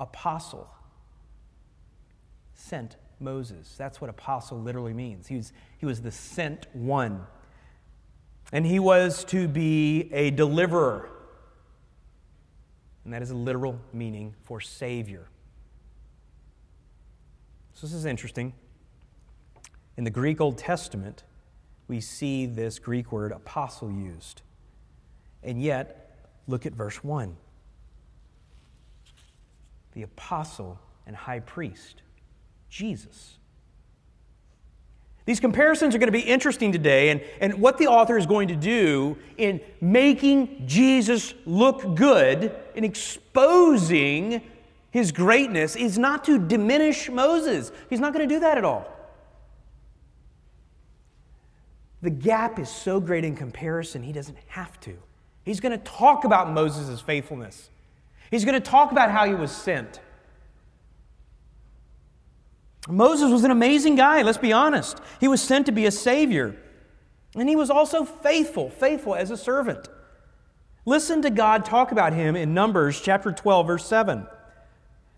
apostle. 0.00 0.68
Sent 2.54 2.96
Moses. 3.20 3.74
That's 3.76 4.00
what 4.00 4.08
apostle 4.08 4.60
literally 4.60 4.94
means. 4.94 5.26
He 5.26 5.36
was, 5.36 5.52
he 5.78 5.86
was 5.86 6.00
the 6.00 6.12
sent 6.12 6.66
one. 6.74 7.26
And 8.52 8.64
he 8.64 8.78
was 8.78 9.24
to 9.24 9.46
be 9.46 10.08
a 10.12 10.30
deliverer 10.30 11.10
and 13.08 13.14
that 13.14 13.22
is 13.22 13.30
a 13.30 13.34
literal 13.34 13.80
meaning 13.94 14.34
for 14.42 14.60
Savior. 14.60 15.30
So, 17.72 17.86
this 17.86 17.94
is 17.94 18.04
interesting. 18.04 18.52
In 19.96 20.04
the 20.04 20.10
Greek 20.10 20.42
Old 20.42 20.58
Testament, 20.58 21.22
we 21.88 22.00
see 22.00 22.46
this 22.46 22.78
Greek 22.78 23.10
word 23.10 23.32
apostle 23.32 23.90
used. 23.90 24.42
And 25.42 25.60
yet, 25.60 26.16
look 26.46 26.66
at 26.66 26.74
verse 26.74 27.02
1. 27.02 27.36
The 29.94 30.02
apostle 30.02 30.78
and 31.06 31.16
high 31.16 31.40
priest, 31.40 32.02
Jesus. 32.68 33.38
These 35.24 35.40
comparisons 35.40 35.94
are 35.94 35.98
going 35.98 36.08
to 36.08 36.12
be 36.12 36.20
interesting 36.20 36.72
today, 36.72 37.10
and, 37.10 37.20
and 37.40 37.60
what 37.60 37.76
the 37.76 37.86
author 37.86 38.16
is 38.16 38.24
going 38.24 38.48
to 38.48 38.56
do 38.56 39.16
in 39.36 39.60
making 39.80 40.66
Jesus 40.66 41.34
look 41.44 41.94
good, 41.94 42.54
in 42.74 42.84
exposing 42.84 44.40
his 44.90 45.12
greatness, 45.12 45.76
is 45.76 45.98
not 45.98 46.24
to 46.24 46.38
diminish 46.38 47.10
Moses. 47.10 47.72
He's 47.90 48.00
not 48.00 48.14
going 48.14 48.26
to 48.26 48.34
do 48.34 48.40
that 48.40 48.56
at 48.56 48.64
all. 48.64 48.97
The 52.02 52.10
gap 52.10 52.58
is 52.58 52.68
so 52.68 53.00
great 53.00 53.24
in 53.24 53.34
comparison, 53.34 54.02
he 54.02 54.12
doesn't 54.12 54.38
have 54.48 54.78
to. 54.80 54.96
He's 55.44 55.60
going 55.60 55.72
to 55.72 55.84
talk 55.84 56.24
about 56.24 56.50
Moses' 56.50 57.00
faithfulness, 57.00 57.70
he's 58.30 58.44
going 58.44 58.60
to 58.60 58.70
talk 58.70 58.92
about 58.92 59.10
how 59.10 59.26
he 59.26 59.34
was 59.34 59.50
sent. 59.50 60.00
Moses 62.88 63.30
was 63.30 63.44
an 63.44 63.50
amazing 63.50 63.96
guy, 63.96 64.22
let's 64.22 64.38
be 64.38 64.52
honest. 64.52 64.98
He 65.20 65.28
was 65.28 65.42
sent 65.42 65.66
to 65.66 65.72
be 65.72 65.84
a 65.84 65.90
savior. 65.90 66.56
And 67.34 67.48
he 67.48 67.56
was 67.56 67.68
also 67.68 68.04
faithful, 68.04 68.70
faithful 68.70 69.14
as 69.14 69.30
a 69.30 69.36
servant. 69.36 69.88
Listen 70.86 71.20
to 71.20 71.28
God 71.28 71.66
talk 71.66 71.92
about 71.92 72.14
him 72.14 72.34
in 72.34 72.54
Numbers 72.54 72.98
chapter 72.98 73.30
12, 73.30 73.66
verse 73.66 73.84
7. 73.84 74.26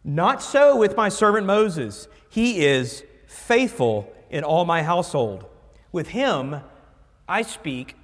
Not 0.02 0.42
so 0.42 0.76
with 0.76 0.96
my 0.96 1.08
servant 1.08 1.46
Moses. 1.46 2.08
He 2.28 2.64
is 2.66 3.04
faithful 3.26 4.12
in 4.30 4.42
all 4.42 4.64
my 4.64 4.82
household. 4.82 5.44
With 5.92 6.08
him, 6.08 6.62
I 7.30 7.42
speak 7.42 7.94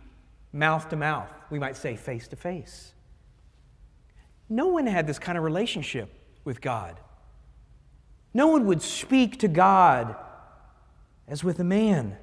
mouth 0.53 0.89
to 0.91 0.97
mouth. 0.97 1.29
We 1.51 1.59
might 1.59 1.77
say 1.77 1.97
face 1.97 2.29
to 2.29 2.37
face. 2.37 2.93
No 4.49 4.69
one 4.69 4.87
had 4.87 5.09
this 5.09 5.19
kind 5.19 5.37
of 5.37 5.43
relationship 5.43 6.09
with 6.45 6.61
God. 6.61 7.01
No 8.33 8.47
one 8.47 8.67
would 8.67 8.81
speak 8.83 9.41
to 9.41 9.49
God 9.49 10.15
as 11.27 11.43
with 11.43 11.59
a 11.59 11.65
man. 11.65 12.17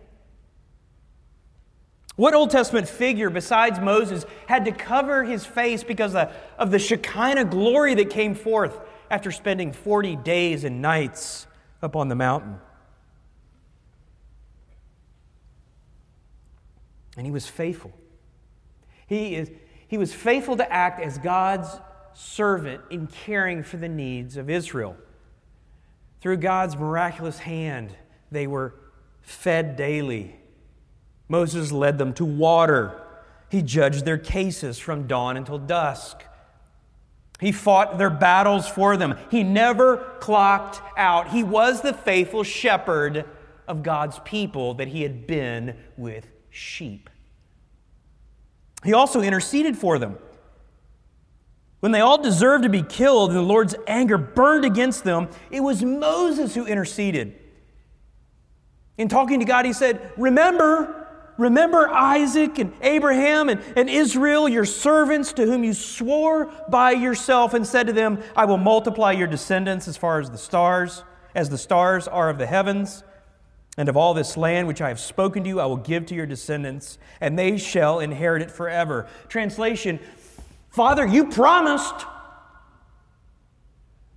What 2.15 2.33
Old 2.33 2.51
Testament 2.51 2.87
figure 2.87 3.29
besides 3.29 3.81
Moses 3.81 4.25
had 4.47 4.63
to 4.65 4.71
cover 4.71 5.25
his 5.25 5.45
face 5.45 5.83
because 5.83 6.15
of 6.15 6.71
the 6.71 6.79
Shekinah 6.79 7.45
glory 7.45 7.95
that 7.95 8.11
came 8.11 8.33
forth 8.33 8.79
after 9.11 9.29
spending 9.29 9.73
40 9.73 10.15
days 10.17 10.63
and 10.63 10.81
nights 10.81 11.47
up 11.81 11.97
on 11.97 12.07
the 12.07 12.15
mountain? 12.15 12.59
And 17.15 17.25
he 17.25 17.31
was 17.31 17.47
faithful. 17.47 17.93
He, 19.07 19.35
is, 19.35 19.51
he 19.87 19.97
was 19.97 20.13
faithful 20.13 20.57
to 20.57 20.71
act 20.71 20.99
as 21.01 21.17
God's 21.17 21.69
servant 22.13 22.81
in 22.89 23.07
caring 23.07 23.63
for 23.63 23.77
the 23.77 23.89
needs 23.89 24.37
of 24.37 24.49
Israel. 24.49 24.95
Through 26.21 26.37
God's 26.37 26.75
miraculous 26.75 27.39
hand, 27.39 27.95
they 28.31 28.47
were 28.47 28.75
fed 29.21 29.75
daily. 29.75 30.35
Moses 31.27 31.71
led 31.71 31.97
them 31.97 32.13
to 32.15 32.25
water. 32.25 33.01
He 33.49 33.61
judged 33.61 34.05
their 34.05 34.17
cases 34.17 34.79
from 34.79 35.07
dawn 35.07 35.37
until 35.37 35.59
dusk. 35.59 36.23
He 37.39 37.51
fought 37.51 37.97
their 37.97 38.09
battles 38.09 38.67
for 38.67 38.95
them. 38.95 39.17
He 39.29 39.43
never 39.43 39.97
clocked 40.19 40.81
out. 40.97 41.29
He 41.29 41.43
was 41.43 41.81
the 41.81 41.93
faithful 41.93 42.43
shepherd 42.43 43.25
of 43.67 43.83
God's 43.83 44.19
people 44.19 44.75
that 44.75 44.87
he 44.87 45.03
had 45.03 45.27
been 45.27 45.75
with 45.97 46.27
sheep. 46.53 47.09
He 48.83 48.93
also 48.93 49.21
interceded 49.21 49.77
for 49.77 49.97
them. 49.97 50.17
When 51.79 51.91
they 51.91 51.99
all 51.99 52.21
deserved 52.21 52.63
to 52.63 52.69
be 52.69 52.83
killed 52.83 53.31
and 53.31 53.37
the 53.37 53.43
Lord's 53.43 53.75
anger 53.87 54.17
burned 54.17 54.63
against 54.63 55.03
them, 55.03 55.29
it 55.51 55.61
was 55.61 55.83
Moses 55.83 56.55
who 56.55 56.65
interceded. 56.65 57.37
In 58.97 59.09
talking 59.09 59.39
to 59.39 59.45
God, 59.45 59.65
he 59.65 59.73
said, 59.73 60.13
Remember, 60.15 61.07
remember 61.37 61.89
Isaac 61.89 62.59
and 62.59 62.71
Abraham 62.81 63.49
and, 63.49 63.61
and 63.75 63.89
Israel, 63.89 64.47
your 64.47 64.65
servants, 64.65 65.33
to 65.33 65.45
whom 65.45 65.63
you 65.63 65.73
swore 65.73 66.53
by 66.69 66.91
yourself 66.91 67.53
and 67.53 67.65
said 67.65 67.87
to 67.87 67.93
them, 67.93 68.21
I 68.35 68.45
will 68.45 68.57
multiply 68.57 69.11
your 69.11 69.27
descendants 69.27 69.87
as 69.87 69.97
far 69.97 70.19
as 70.19 70.29
the 70.29 70.37
stars, 70.37 71.03
as 71.35 71.49
the 71.49 71.57
stars 71.57 72.07
are 72.07 72.29
of 72.29 72.37
the 72.37 72.45
heavens. 72.45 73.03
And 73.77 73.89
of 73.89 73.97
all 73.97 74.13
this 74.13 74.37
land 74.37 74.67
which 74.67 74.81
I 74.81 74.89
have 74.89 74.99
spoken 74.99 75.43
to 75.43 75.49
you, 75.49 75.59
I 75.59 75.65
will 75.65 75.77
give 75.77 76.05
to 76.07 76.15
your 76.15 76.25
descendants, 76.25 76.99
and 77.19 77.37
they 77.37 77.57
shall 77.57 77.99
inherit 77.99 78.41
it 78.41 78.51
forever. 78.51 79.07
Translation 79.27 79.99
Father, 80.69 81.05
you 81.05 81.29
promised. 81.29 82.07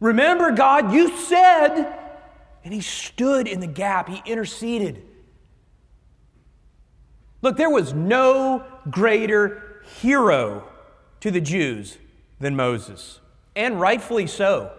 Remember, 0.01 0.53
God, 0.53 0.93
you 0.93 1.15
said. 1.19 1.99
And 2.65 2.73
he 2.73 2.81
stood 2.81 3.47
in 3.47 3.61
the 3.61 3.67
gap, 3.67 4.09
he 4.09 4.23
interceded. 4.25 5.03
Look, 7.43 7.59
there 7.59 7.71
was 7.71 7.93
no 7.93 8.65
greater 8.91 9.83
hero 10.01 10.67
to 11.21 11.31
the 11.31 11.41
Jews 11.41 11.99
than 12.41 12.57
Moses, 12.57 13.21
and 13.55 13.81
rightfully 13.81 14.27
so. 14.27 14.73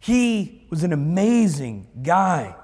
He 0.00 0.66
was 0.70 0.82
an 0.82 0.92
amazing 0.92 1.86
guy. 2.02 2.56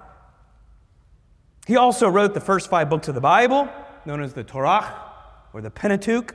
He 1.67 1.77
also 1.77 2.09
wrote 2.09 2.33
the 2.33 2.41
first 2.41 2.71
five 2.71 2.89
books 2.89 3.09
of 3.09 3.17
the 3.17 3.21
Bible, 3.21 3.69
known 4.05 4.23
as 4.23 4.33
the 4.33 4.45
Torah 4.45 5.03
or 5.53 5.61
the 5.61 5.71
Pentateuch. 5.71 6.35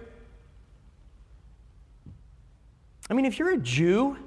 I 3.09 3.13
mean, 3.13 3.25
if 3.25 3.39
you're 3.39 3.53
a 3.53 3.57
Jew, 3.57 4.17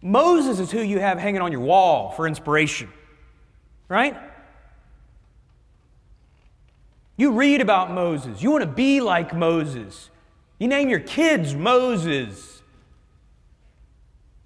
Moses 0.00 0.58
is 0.58 0.70
who 0.70 0.80
you 0.80 1.00
have 1.00 1.18
hanging 1.18 1.42
on 1.42 1.52
your 1.52 1.60
wall 1.60 2.12
for 2.12 2.26
inspiration, 2.26 2.90
right? 3.88 4.16
You 7.16 7.32
read 7.32 7.60
about 7.60 7.90
Moses. 7.90 8.42
You 8.42 8.50
want 8.50 8.62
to 8.62 8.70
be 8.70 9.00
like 9.02 9.34
Moses. 9.34 10.08
You 10.58 10.68
name 10.68 10.88
your 10.88 11.00
kids 11.00 11.54
Moses. 11.54 12.62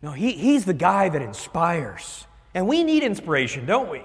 No, 0.02 0.10
he, 0.10 0.32
he's 0.32 0.64
the 0.64 0.74
guy 0.74 1.08
that 1.08 1.22
inspires. 1.22 2.26
And 2.54 2.66
we 2.66 2.82
need 2.82 3.04
inspiration, 3.04 3.64
don't 3.64 3.88
we? 3.88 4.02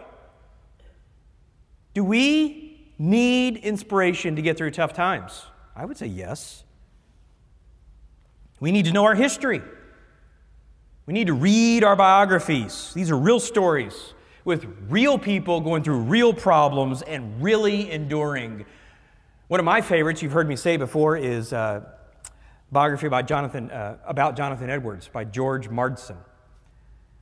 Do 1.93 2.03
we 2.03 2.93
need 2.97 3.57
inspiration 3.57 4.35
to 4.35 4.41
get 4.41 4.57
through 4.57 4.71
tough 4.71 4.93
times? 4.93 5.45
I 5.75 5.85
would 5.85 5.97
say 5.97 6.07
yes. 6.07 6.63
We 8.59 8.71
need 8.71 8.85
to 8.85 8.91
know 8.91 9.03
our 9.03 9.15
history. 9.15 9.61
We 11.05 11.13
need 11.13 11.27
to 11.27 11.33
read 11.33 11.83
our 11.83 11.95
biographies. 11.95 12.93
These 12.93 13.11
are 13.11 13.17
real 13.17 13.39
stories 13.39 14.13
with 14.45 14.65
real 14.89 15.17
people 15.17 15.61
going 15.61 15.83
through 15.83 15.99
real 15.99 16.33
problems 16.33 17.01
and 17.01 17.41
really 17.41 17.91
enduring. 17.91 18.65
One 19.47 19.59
of 19.59 19.65
my 19.65 19.81
favorites, 19.81 20.21
you've 20.21 20.31
heard 20.31 20.47
me 20.47 20.55
say 20.55 20.77
before, 20.77 21.17
is 21.17 21.53
uh, 21.53 21.81
biography 22.71 23.07
by 23.07 23.21
Jonathan, 23.21 23.69
uh, 23.69 23.97
about 24.05 24.35
Jonathan 24.35 24.69
Edwards 24.69 25.09
by 25.11 25.23
George 25.23 25.69
Marsden. 25.69 26.17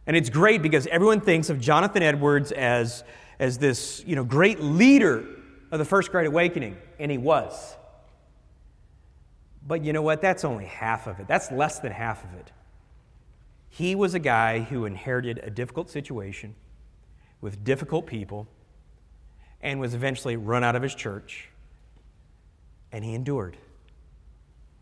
And 0.08 0.16
it's 0.16 0.30
great 0.30 0.62
because 0.62 0.88
everyone 0.88 1.22
thinks 1.22 1.50
of 1.50 1.60
Jonathan 1.60 2.04
Edwards 2.04 2.52
as, 2.52 3.04
as 3.42 3.58
this 3.58 4.04
you 4.06 4.16
know, 4.16 4.24
great 4.24 4.62
leader 4.62 5.26
of 5.72 5.80
the 5.80 5.86
First 5.86 6.12
Great 6.12 6.28
Awakening, 6.28 6.78
and 7.00 7.12
he 7.12 7.18
was. 7.18 7.76
But 9.68 9.84
you 9.84 9.94
know 9.94 10.04
what? 10.04 10.22
That's 10.22 10.46
only 10.46 10.66
half 10.66 11.08
of 11.08 11.20
it. 11.20 11.28
That's 11.28 11.52
less 11.52 11.80
than 11.80 11.92
half 11.92 12.24
of 12.24 12.34
it. 12.36 12.52
He 13.70 13.96
was 13.96 14.14
a 14.14 14.20
guy 14.20 14.60
who 14.60 14.86
inherited 14.86 15.40
a 15.44 15.50
difficult 15.50 15.90
situation 15.90 16.54
with 17.42 17.64
difficult 17.64 18.06
people 18.06 18.48
and 19.60 19.80
was 19.80 19.96
eventually 19.96 20.36
run 20.36 20.64
out 20.64 20.76
of 20.76 20.84
his 20.84 20.94
church, 20.94 21.50
and 22.92 23.04
he 23.04 23.16
endured. 23.16 23.58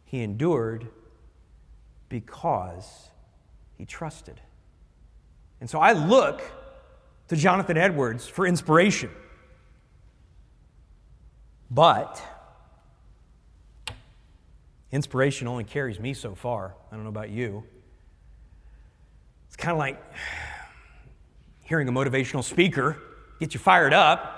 He 0.03 0.21
endured 0.21 0.87
because 2.09 3.07
he 3.77 3.85
trusted. 3.85 4.41
And 5.61 5.69
so 5.69 5.79
I 5.79 5.93
look 5.93 6.41
to 7.29 7.35
Jonathan 7.35 7.77
Edwards 7.77 8.27
for 8.27 8.45
inspiration. 8.45 9.09
But 11.71 12.21
inspiration 14.91 15.47
only 15.47 15.63
carries 15.63 15.99
me 15.99 16.13
so 16.13 16.35
far. 16.35 16.75
I 16.91 16.95
don't 16.95 17.03
know 17.03 17.09
about 17.09 17.29
you. 17.29 17.63
It's 19.47 19.55
kind 19.55 19.71
of 19.71 19.77
like 19.77 20.01
hearing 21.61 21.87
a 21.87 21.91
motivational 21.91 22.43
speaker 22.43 22.97
get 23.39 23.53
you 23.53 23.59
fired 23.59 23.93
up, 23.93 24.35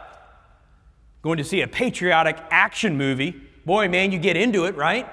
going 1.21 1.37
to 1.37 1.43
see 1.43 1.61
a 1.61 1.67
patriotic 1.67 2.37
action 2.51 2.97
movie. 2.97 3.41
Boy, 3.65 3.87
man, 3.87 4.11
you 4.11 4.19
get 4.19 4.37
into 4.37 4.65
it, 4.65 4.75
right? 4.75 5.09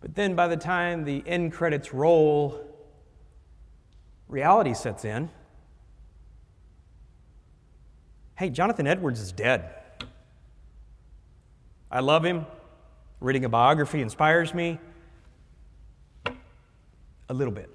But 0.00 0.14
then 0.14 0.34
by 0.34 0.48
the 0.48 0.56
time 0.56 1.04
the 1.04 1.22
end 1.26 1.52
credits 1.52 1.94
roll, 1.94 2.60
reality 4.28 4.74
sets 4.74 5.04
in. 5.04 5.30
Hey, 8.36 8.50
Jonathan 8.50 8.86
Edwards 8.86 9.20
is 9.20 9.30
dead. 9.30 9.70
I 11.90 12.00
love 12.00 12.24
him. 12.24 12.46
Reading 13.20 13.44
a 13.44 13.48
biography 13.48 14.02
inspires 14.02 14.52
me. 14.52 14.78
A 17.28 17.34
little 17.34 17.54
bit, 17.54 17.70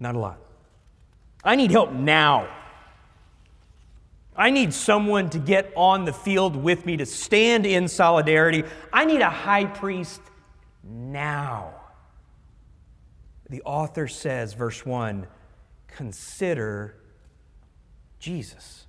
not 0.00 0.16
a 0.16 0.18
lot. 0.18 0.38
I 1.44 1.56
need 1.56 1.70
help 1.70 1.92
now. 1.92 2.48
I 4.36 4.50
need 4.50 4.74
someone 4.74 5.30
to 5.30 5.38
get 5.38 5.72
on 5.76 6.04
the 6.04 6.12
field 6.12 6.56
with 6.56 6.84
me 6.84 6.96
to 6.96 7.06
stand 7.06 7.66
in 7.66 7.88
solidarity. 7.88 8.64
I 8.92 9.04
need 9.04 9.20
a 9.20 9.30
high 9.30 9.64
priest 9.64 10.20
now. 10.82 11.74
The 13.48 13.62
author 13.62 14.08
says, 14.08 14.54
verse 14.54 14.84
1 14.84 15.26
consider 15.88 16.96
Jesus. 18.18 18.86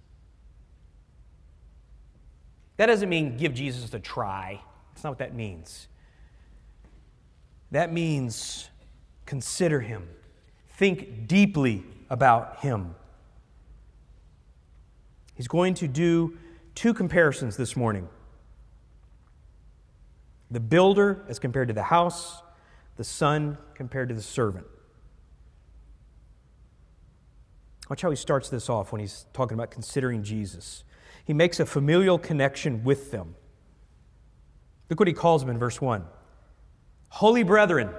That 2.82 2.88
doesn't 2.88 3.10
mean 3.10 3.38
give 3.38 3.54
Jesus 3.54 3.94
a 3.94 4.00
try. 4.00 4.60
That's 4.90 5.04
not 5.04 5.12
what 5.12 5.20
that 5.20 5.36
means. 5.36 5.88
That 7.70 7.94
means 7.94 8.72
consider 9.28 9.82
him, 9.82 10.10
think 10.68 11.28
deeply 11.28 11.84
about 12.10 12.62
him. 12.62 12.96
He's 15.36 15.48
going 15.48 15.76
to 15.76 15.88
do 15.88 16.40
two 16.74 16.96
comparisons 16.96 17.56
this 17.56 17.76
morning 17.76 18.10
the 20.50 20.60
builder 20.60 21.24
as 21.30 21.38
compared 21.38 21.68
to 21.68 21.76
the 21.76 21.84
house, 21.84 22.42
the 22.98 23.04
son 23.04 23.60
compared 23.76 24.10
to 24.10 24.16
the 24.16 24.24
servant. 24.24 24.66
Watch 27.92 28.02
how 28.02 28.10
he 28.10 28.16
starts 28.16 28.50
this 28.50 28.72
off 28.72 28.92
when 28.92 29.02
he's 29.02 29.28
talking 29.34 29.54
about 29.54 29.70
considering 29.70 30.24
Jesus. 30.24 30.84
He 31.26 31.34
makes 31.34 31.60
a 31.60 31.66
familial 31.66 32.18
connection 32.18 32.84
with 32.84 33.12
them. 33.12 33.36
Look 34.90 35.00
what 35.00 35.08
he 35.08 35.14
calls 35.14 35.42
them 35.42 35.50
in 35.50 35.58
verse 35.58 35.80
1 35.80 36.06
Holy 37.10 37.44
brethren, 37.44 37.90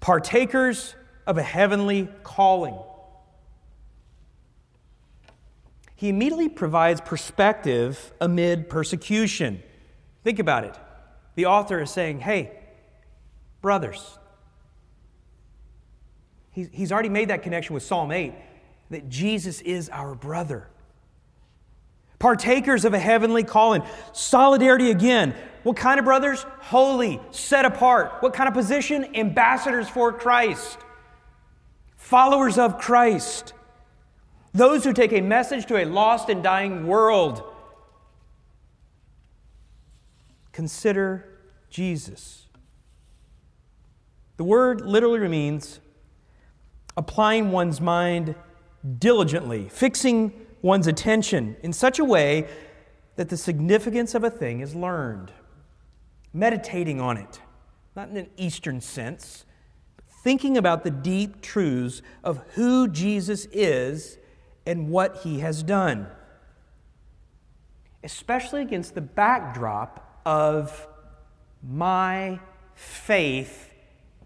partakers 0.00 0.94
of 1.26 1.38
a 1.38 1.42
heavenly 1.42 2.08
calling. 2.22 2.78
He 5.94 6.08
immediately 6.08 6.48
provides 6.48 7.00
perspective 7.00 8.12
amid 8.20 8.68
persecution. 8.68 9.62
Think 10.24 10.40
about 10.40 10.64
it. 10.64 10.76
The 11.36 11.46
author 11.46 11.80
is 11.80 11.90
saying, 11.90 12.18
hey, 12.20 12.50
brothers, 13.60 14.18
he's 16.50 16.90
already 16.90 17.08
made 17.08 17.28
that 17.28 17.42
connection 17.42 17.74
with 17.74 17.84
Psalm 17.84 18.10
8 18.10 18.34
that 18.92 19.08
Jesus 19.08 19.60
is 19.62 19.88
our 19.88 20.14
brother. 20.14 20.68
Partakers 22.18 22.84
of 22.84 22.94
a 22.94 22.98
heavenly 22.98 23.42
calling. 23.42 23.82
Solidarity 24.12 24.90
again. 24.90 25.34
What 25.64 25.76
kind 25.76 25.98
of 25.98 26.04
brothers? 26.04 26.44
Holy, 26.60 27.20
set 27.30 27.64
apart. 27.64 28.18
What 28.20 28.34
kind 28.34 28.48
of 28.48 28.54
position? 28.54 29.16
Ambassadors 29.16 29.88
for 29.88 30.12
Christ. 30.12 30.78
Followers 31.96 32.58
of 32.58 32.78
Christ. 32.78 33.54
Those 34.52 34.84
who 34.84 34.92
take 34.92 35.12
a 35.12 35.20
message 35.20 35.66
to 35.66 35.82
a 35.82 35.84
lost 35.84 36.28
and 36.28 36.42
dying 36.42 36.86
world. 36.86 37.42
Consider 40.52 41.40
Jesus. 41.70 42.46
The 44.36 44.44
word 44.44 44.82
literally 44.82 45.28
means 45.28 45.80
applying 46.96 47.50
one's 47.50 47.80
mind 47.80 48.34
diligently, 48.98 49.68
fixing 49.68 50.46
one's 50.60 50.86
attention 50.86 51.56
in 51.62 51.72
such 51.72 51.98
a 51.98 52.04
way 52.04 52.48
that 53.16 53.28
the 53.28 53.36
significance 53.36 54.14
of 54.14 54.24
a 54.24 54.30
thing 54.30 54.60
is 54.60 54.74
learned, 54.74 55.32
meditating 56.32 57.00
on 57.00 57.16
it, 57.16 57.40
not 57.94 58.08
in 58.08 58.16
an 58.16 58.30
Eastern 58.36 58.80
sense, 58.80 59.44
but 59.96 60.04
thinking 60.22 60.56
about 60.56 60.84
the 60.84 60.90
deep 60.90 61.40
truths 61.42 62.02
of 62.24 62.38
who 62.54 62.88
Jesus 62.88 63.46
is 63.52 64.18
and 64.66 64.88
what 64.88 65.18
he 65.18 65.40
has 65.40 65.62
done, 65.62 66.06
especially 68.02 68.62
against 68.62 68.94
the 68.94 69.00
backdrop 69.00 70.20
of 70.24 70.86
my 71.62 72.40
faith 72.74 73.72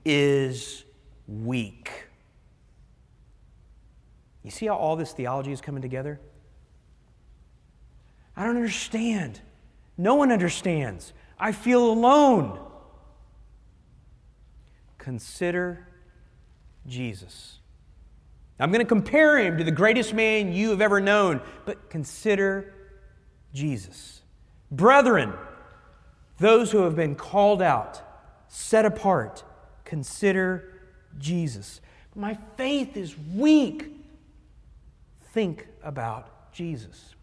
is 0.05 0.85
weak. 1.27 2.06
You 4.47 4.53
see 4.53 4.67
how 4.67 4.77
all 4.77 4.95
this 4.95 5.11
theology 5.11 5.51
is 5.51 5.61
coming 5.61 5.83
together? 5.83 6.21
I 8.37 8.45
don't 8.45 8.55
understand. 8.55 9.41
No 9.99 10.15
one 10.15 10.31
understands. 10.31 11.13
I 11.37 11.51
feel 11.51 11.85
alone. 11.91 12.57
Consider 14.99 15.89
Jesus. 16.87 17.59
I'm 18.61 18.71
going 18.71 18.85
to 18.85 18.89
compare 18.89 19.37
him 19.37 19.59
to 19.59 19.65
the 19.65 19.73
greatest 19.73 20.15
man 20.15 20.53
you 20.53 20.71
have 20.71 20.81
ever 20.81 21.01
known, 21.01 21.41
but 21.65 21.91
consider 21.91 22.73
Jesus. 23.53 24.23
Brethren, 24.71 25.33
those 26.39 26.71
who 26.71 26.83
have 26.83 26.95
been 26.95 27.17
called 27.17 27.61
out, 27.61 28.01
set 28.47 28.85
apart, 28.85 29.43
consider 29.85 30.83
Jesus. 31.19 31.81
My 32.15 32.39
faith 32.57 32.97
is 32.97 33.17
weak. 33.35 33.95
Think 35.37 35.68
about 35.85 36.51
Jesus. 36.53 37.14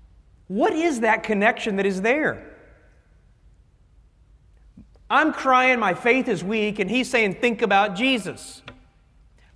What 0.47 0.71
is 0.71 1.02
that 1.02 1.23
connection 1.23 1.78
that 1.78 1.86
is 1.86 2.02
there? 2.02 2.49
I'm 5.10 5.34
crying, 5.34 5.80
my 5.80 5.93
faith 5.93 6.28
is 6.28 6.43
weak, 6.43 6.80
and 6.80 6.89
he's 6.89 7.10
saying, 7.10 7.41
Think 7.41 7.62
about 7.62 7.95
Jesus 7.95 8.62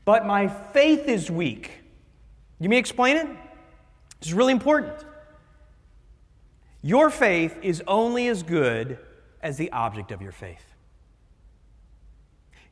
but 0.07 0.25
my 0.25 0.47
faith 0.47 1.09
is 1.09 1.29
weak. 1.29 1.69
You 2.61 2.69
may 2.69 2.77
explain 2.77 3.17
it? 3.17 3.27
Is 4.21 4.33
really 4.33 4.53
important. 4.53 4.93
Your 6.81 7.09
faith 7.09 7.59
is 7.61 7.83
only 7.89 8.29
as 8.29 8.41
good 8.41 8.99
as 9.43 9.57
the 9.57 9.69
object 9.73 10.13
of 10.13 10.21
your 10.21 10.31
faith. 10.31 10.63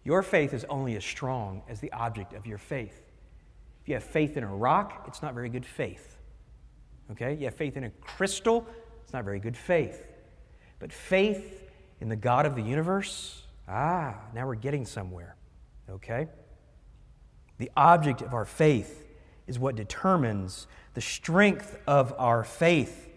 Your 0.06 0.24
faith 0.24 0.54
is 0.54 0.64
only 0.70 0.96
as 0.96 1.04
strong 1.04 1.62
as 1.68 1.82
the 1.82 1.92
object 1.92 2.32
of 2.32 2.48
your 2.48 2.58
faith. 2.58 3.05
If 3.86 3.90
you 3.90 3.94
have 3.94 4.04
faith 4.04 4.36
in 4.36 4.44
a 4.44 4.48
rock, 4.48 5.04
it's 5.08 5.22
not 5.22 5.36
very 5.36 5.48
good 5.48 5.64
faith. 5.64 6.18
Okay? 7.12 7.36
You 7.36 7.46
have 7.46 7.54
faith 7.54 7.78
in 7.78 7.84
a 7.84 7.92
crystal, 8.02 8.66
it's 9.04 9.14
not 9.14 9.24
very 9.24 9.40
good 9.40 9.56
faith. 9.56 10.08
But 10.80 10.92
faith 10.92 11.70
in 12.02 12.10
the 12.10 12.16
God 12.16 12.48
of 12.48 12.56
the 12.56 12.64
universe, 12.64 13.44
ah, 13.68 14.16
now 14.34 14.48
we're 14.48 14.56
getting 14.56 14.88
somewhere. 14.88 15.36
Okay? 15.88 16.28
The 17.60 17.70
object 17.78 18.24
of 18.24 18.34
our 18.34 18.44
faith 18.44 19.06
is 19.46 19.60
what 19.60 19.76
determines 19.76 20.66
the 20.96 21.02
strength 21.02 21.78
of 21.86 22.12
our 22.18 22.44
faith. 22.44 23.08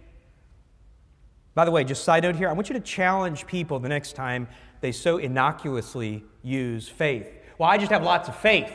By 1.54 1.64
the 1.64 1.70
way, 1.70 1.82
just 1.82 2.04
side 2.04 2.24
note 2.24 2.36
here, 2.36 2.50
I 2.50 2.52
want 2.52 2.68
you 2.68 2.74
to 2.74 2.80
challenge 2.80 3.46
people 3.46 3.78
the 3.78 3.88
next 3.88 4.12
time 4.12 4.48
they 4.82 4.92
so 4.92 5.16
innocuously 5.16 6.24
use 6.42 6.90
faith. 6.90 7.26
Well, 7.56 7.70
I 7.70 7.78
just 7.78 7.90
have 7.90 8.02
lots 8.02 8.28
of 8.28 8.36
faith. 8.36 8.70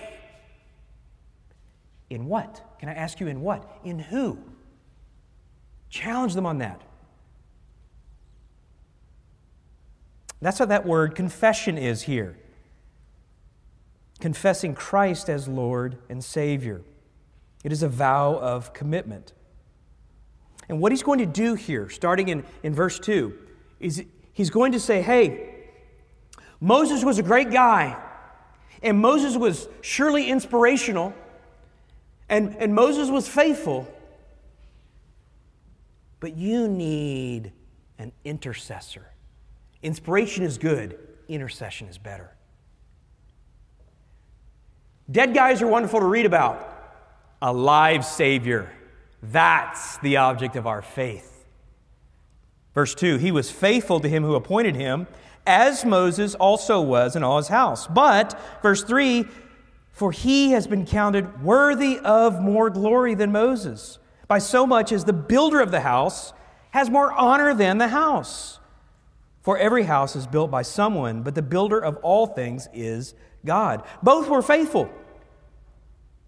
In 2.13 2.27
what? 2.27 2.61
Can 2.77 2.89
I 2.89 2.93
ask 2.93 3.19
you 3.19 3.27
in 3.27 3.41
what? 3.41 3.79
In 3.83 3.97
who? 3.97 4.37
Challenge 5.89 6.35
them 6.35 6.45
on 6.45 6.59
that. 6.59 6.81
That's 10.39 10.59
what 10.59 10.69
that 10.69 10.85
word 10.85 11.15
confession 11.15 11.77
is 11.77 12.03
here 12.03 12.37
confessing 14.19 14.73
Christ 14.73 15.27
as 15.27 15.49
Lord 15.49 15.97
and 16.07 16.23
Savior. 16.23 16.81
It 17.63 17.73
is 17.73 17.83
a 17.83 17.89
vow 17.89 18.37
of 18.39 18.71
commitment. 18.71 19.33
And 20.69 20.79
what 20.79 20.93
he's 20.93 21.03
going 21.03 21.19
to 21.19 21.25
do 21.25 21.55
here, 21.55 21.89
starting 21.89 22.29
in, 22.29 22.45
in 22.61 22.73
verse 22.73 22.99
2, 22.99 23.37
is 23.81 24.05
he's 24.31 24.49
going 24.49 24.71
to 24.71 24.79
say, 24.79 25.01
hey, 25.01 25.65
Moses 26.61 27.03
was 27.03 27.19
a 27.19 27.23
great 27.23 27.51
guy, 27.51 28.01
and 28.81 28.97
Moses 28.97 29.35
was 29.35 29.67
surely 29.81 30.29
inspirational, 30.29 31.13
and, 32.29 32.55
and 32.57 32.73
Moses 32.73 33.09
was 33.09 33.27
faithful, 33.27 33.87
but 36.19 36.35
you 36.37 36.67
need 36.67 37.51
an 37.99 38.11
intercessor. 38.23 39.05
Inspiration 39.81 40.43
is 40.43 40.57
good, 40.57 40.97
intercession 41.27 41.87
is 41.87 41.97
better. 41.97 42.31
Dead 45.11 45.33
guys 45.33 45.61
are 45.61 45.67
wonderful 45.67 45.99
to 45.99 46.05
read 46.05 46.25
about. 46.25 46.69
A 47.41 47.51
live 47.51 48.05
Savior, 48.05 48.71
that's 49.21 49.97
the 49.97 50.17
object 50.17 50.55
of 50.55 50.65
our 50.65 50.81
faith. 50.81 51.45
Verse 52.73 52.95
2 52.95 53.17
He 53.17 53.31
was 53.31 53.51
faithful 53.51 53.99
to 53.99 54.07
him 54.07 54.23
who 54.23 54.35
appointed 54.35 54.75
him, 54.75 55.07
as 55.45 55.83
Moses 55.83 56.35
also 56.35 56.81
was 56.81 57.15
in 57.15 57.23
all 57.23 57.37
his 57.37 57.49
house. 57.49 57.87
But, 57.87 58.39
verse 58.61 58.83
3 58.83 59.25
For 59.93 60.11
he 60.11 60.51
has 60.51 60.67
been 60.67 60.85
counted 60.85 61.43
worthy 61.43 61.99
of 61.99 62.41
more 62.41 62.69
glory 62.69 63.13
than 63.13 63.31
Moses 63.31 63.99
by 64.27 64.39
so 64.39 64.65
much 64.65 64.91
as 64.91 65.05
the 65.05 65.13
builder 65.13 65.61
of 65.61 65.71
the 65.71 65.81
house 65.81 66.33
has 66.71 66.89
more 66.89 67.13
honor 67.13 67.53
than 67.53 67.77
the 67.77 67.87
house. 67.87 68.59
For 69.43 69.57
every 69.57 69.83
house 69.83 70.15
is 70.15 70.25
built 70.25 70.49
by 70.49 70.63
someone, 70.63 71.21
but 71.21 71.35
the 71.35 71.41
builder 71.43 71.79
of 71.79 71.97
all 71.97 72.25
things 72.25 72.67
is 72.73 73.13
God. 73.45 73.83
Both 74.01 74.27
were 74.29 74.41
faithful. 74.41 74.89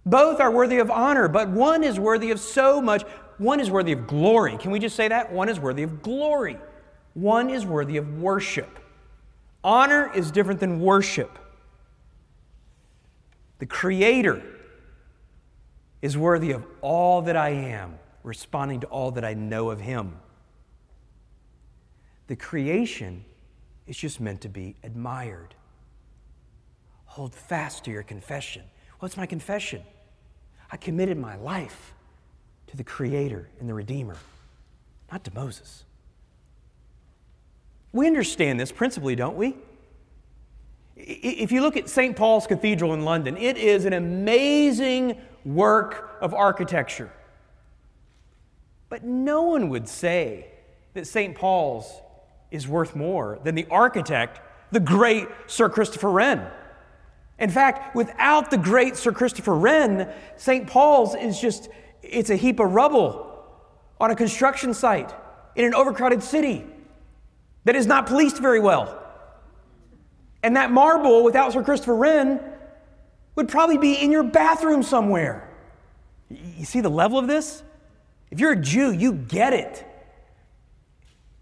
Both 0.05 0.39
are 0.39 0.51
worthy 0.51 0.77
of 0.77 0.91
honor, 0.91 1.27
but 1.27 1.49
one 1.49 1.83
is 1.83 1.99
worthy 1.99 2.29
of 2.29 2.39
so 2.39 2.79
much. 2.79 3.01
One 3.39 3.59
is 3.59 3.71
worthy 3.71 3.93
of 3.93 4.05
glory. 4.05 4.57
Can 4.57 4.69
we 4.69 4.79
just 4.79 4.95
say 4.95 5.07
that? 5.07 5.31
One 5.31 5.49
is 5.49 5.59
worthy 5.59 5.81
of 5.81 6.03
glory. 6.03 6.59
One 7.15 7.49
is 7.49 7.65
worthy 7.65 7.97
of 7.97 8.19
worship. 8.19 8.79
Honor 9.63 10.11
is 10.13 10.29
different 10.29 10.59
than 10.59 10.79
worship. 10.79 11.39
The 13.59 13.65
Creator 13.65 14.43
is 16.01 16.17
worthy 16.17 16.51
of 16.51 16.65
all 16.81 17.21
that 17.23 17.35
I 17.35 17.49
am, 17.49 17.97
responding 18.23 18.81
to 18.81 18.87
all 18.87 19.11
that 19.11 19.25
I 19.25 19.33
know 19.33 19.69
of 19.69 19.79
Him. 19.79 20.17
The 22.27 22.35
creation 22.35 23.23
is 23.87 23.97
just 23.97 24.19
meant 24.19 24.41
to 24.41 24.49
be 24.49 24.75
admired. 24.83 25.55
Hold 27.05 27.33
fast 27.33 27.85
to 27.85 27.91
your 27.91 28.03
confession. 28.03 28.63
What's 28.99 29.15
my 29.15 29.25
confession? 29.25 29.83
I 30.71 30.77
committed 30.77 31.17
my 31.17 31.35
life 31.35 31.93
to 32.67 32.77
the 32.77 32.83
Creator 32.83 33.49
and 33.59 33.69
the 33.69 33.73
Redeemer, 33.73 34.17
not 35.11 35.23
to 35.23 35.33
Moses. 35.33 35.85
We 37.93 38.07
understand 38.07 38.59
this 38.59 38.71
principally, 38.71 39.15
don't 39.15 39.37
we? 39.37 39.55
If 40.95 41.51
you 41.51 41.61
look 41.61 41.75
at 41.75 41.89
St. 41.89 42.15
Paul's 42.15 42.47
Cathedral 42.47 42.93
in 42.93 43.03
London, 43.03 43.35
it 43.37 43.57
is 43.57 43.85
an 43.85 43.93
amazing 43.93 45.17
work 45.43 46.17
of 46.21 46.33
architecture. 46.33 47.11
But 48.89 49.03
no 49.03 49.43
one 49.43 49.69
would 49.69 49.89
say 49.89 50.47
that 50.93 51.05
St. 51.05 51.35
Paul's 51.35 52.01
is 52.49 52.67
worth 52.67 52.95
more 52.95 53.39
than 53.43 53.55
the 53.55 53.67
architect, 53.69 54.39
the 54.71 54.79
great 54.79 55.27
Sir 55.47 55.67
Christopher 55.67 56.09
Wren. 56.09 56.47
In 57.37 57.49
fact, 57.49 57.95
without 57.95 58.49
the 58.49 58.57
great 58.57 58.95
Sir 58.95 59.11
Christopher 59.11 59.55
Wren, 59.55 60.09
St. 60.37 60.67
Paul's 60.67 61.15
is 61.15 61.39
just, 61.39 61.67
it's 62.01 62.29
a 62.29 62.37
heap 62.37 62.59
of 62.61 62.71
rubble 62.71 63.43
on 63.99 64.11
a 64.11 64.15
construction 64.15 64.73
site 64.73 65.13
in 65.55 65.65
an 65.65 65.73
overcrowded 65.73 66.23
city 66.23 66.65
that 67.65 67.75
is 67.75 67.85
not 67.85 68.05
policed 68.05 68.37
very 68.37 68.59
well. 68.59 69.04
And 70.45 70.57
that 70.57 70.69
marble, 70.69 71.23
without 71.23 71.53
Sir 71.53 71.63
Christopher 71.63 71.95
Wren, 71.95 72.39
would 73.33 73.49
probably 73.49 73.79
be 73.79 73.95
in 73.95 74.11
your 74.11 74.21
bathroom 74.21 74.83
somewhere. 74.83 75.49
You 76.29 76.65
see 76.65 76.81
the 76.81 76.89
level 76.89 77.17
of 77.17 77.25
this? 77.25 77.63
If 78.29 78.39
you're 78.39 78.51
a 78.51 78.61
Jew, 78.61 78.91
you 78.91 79.13
get 79.13 79.53
it. 79.53 79.83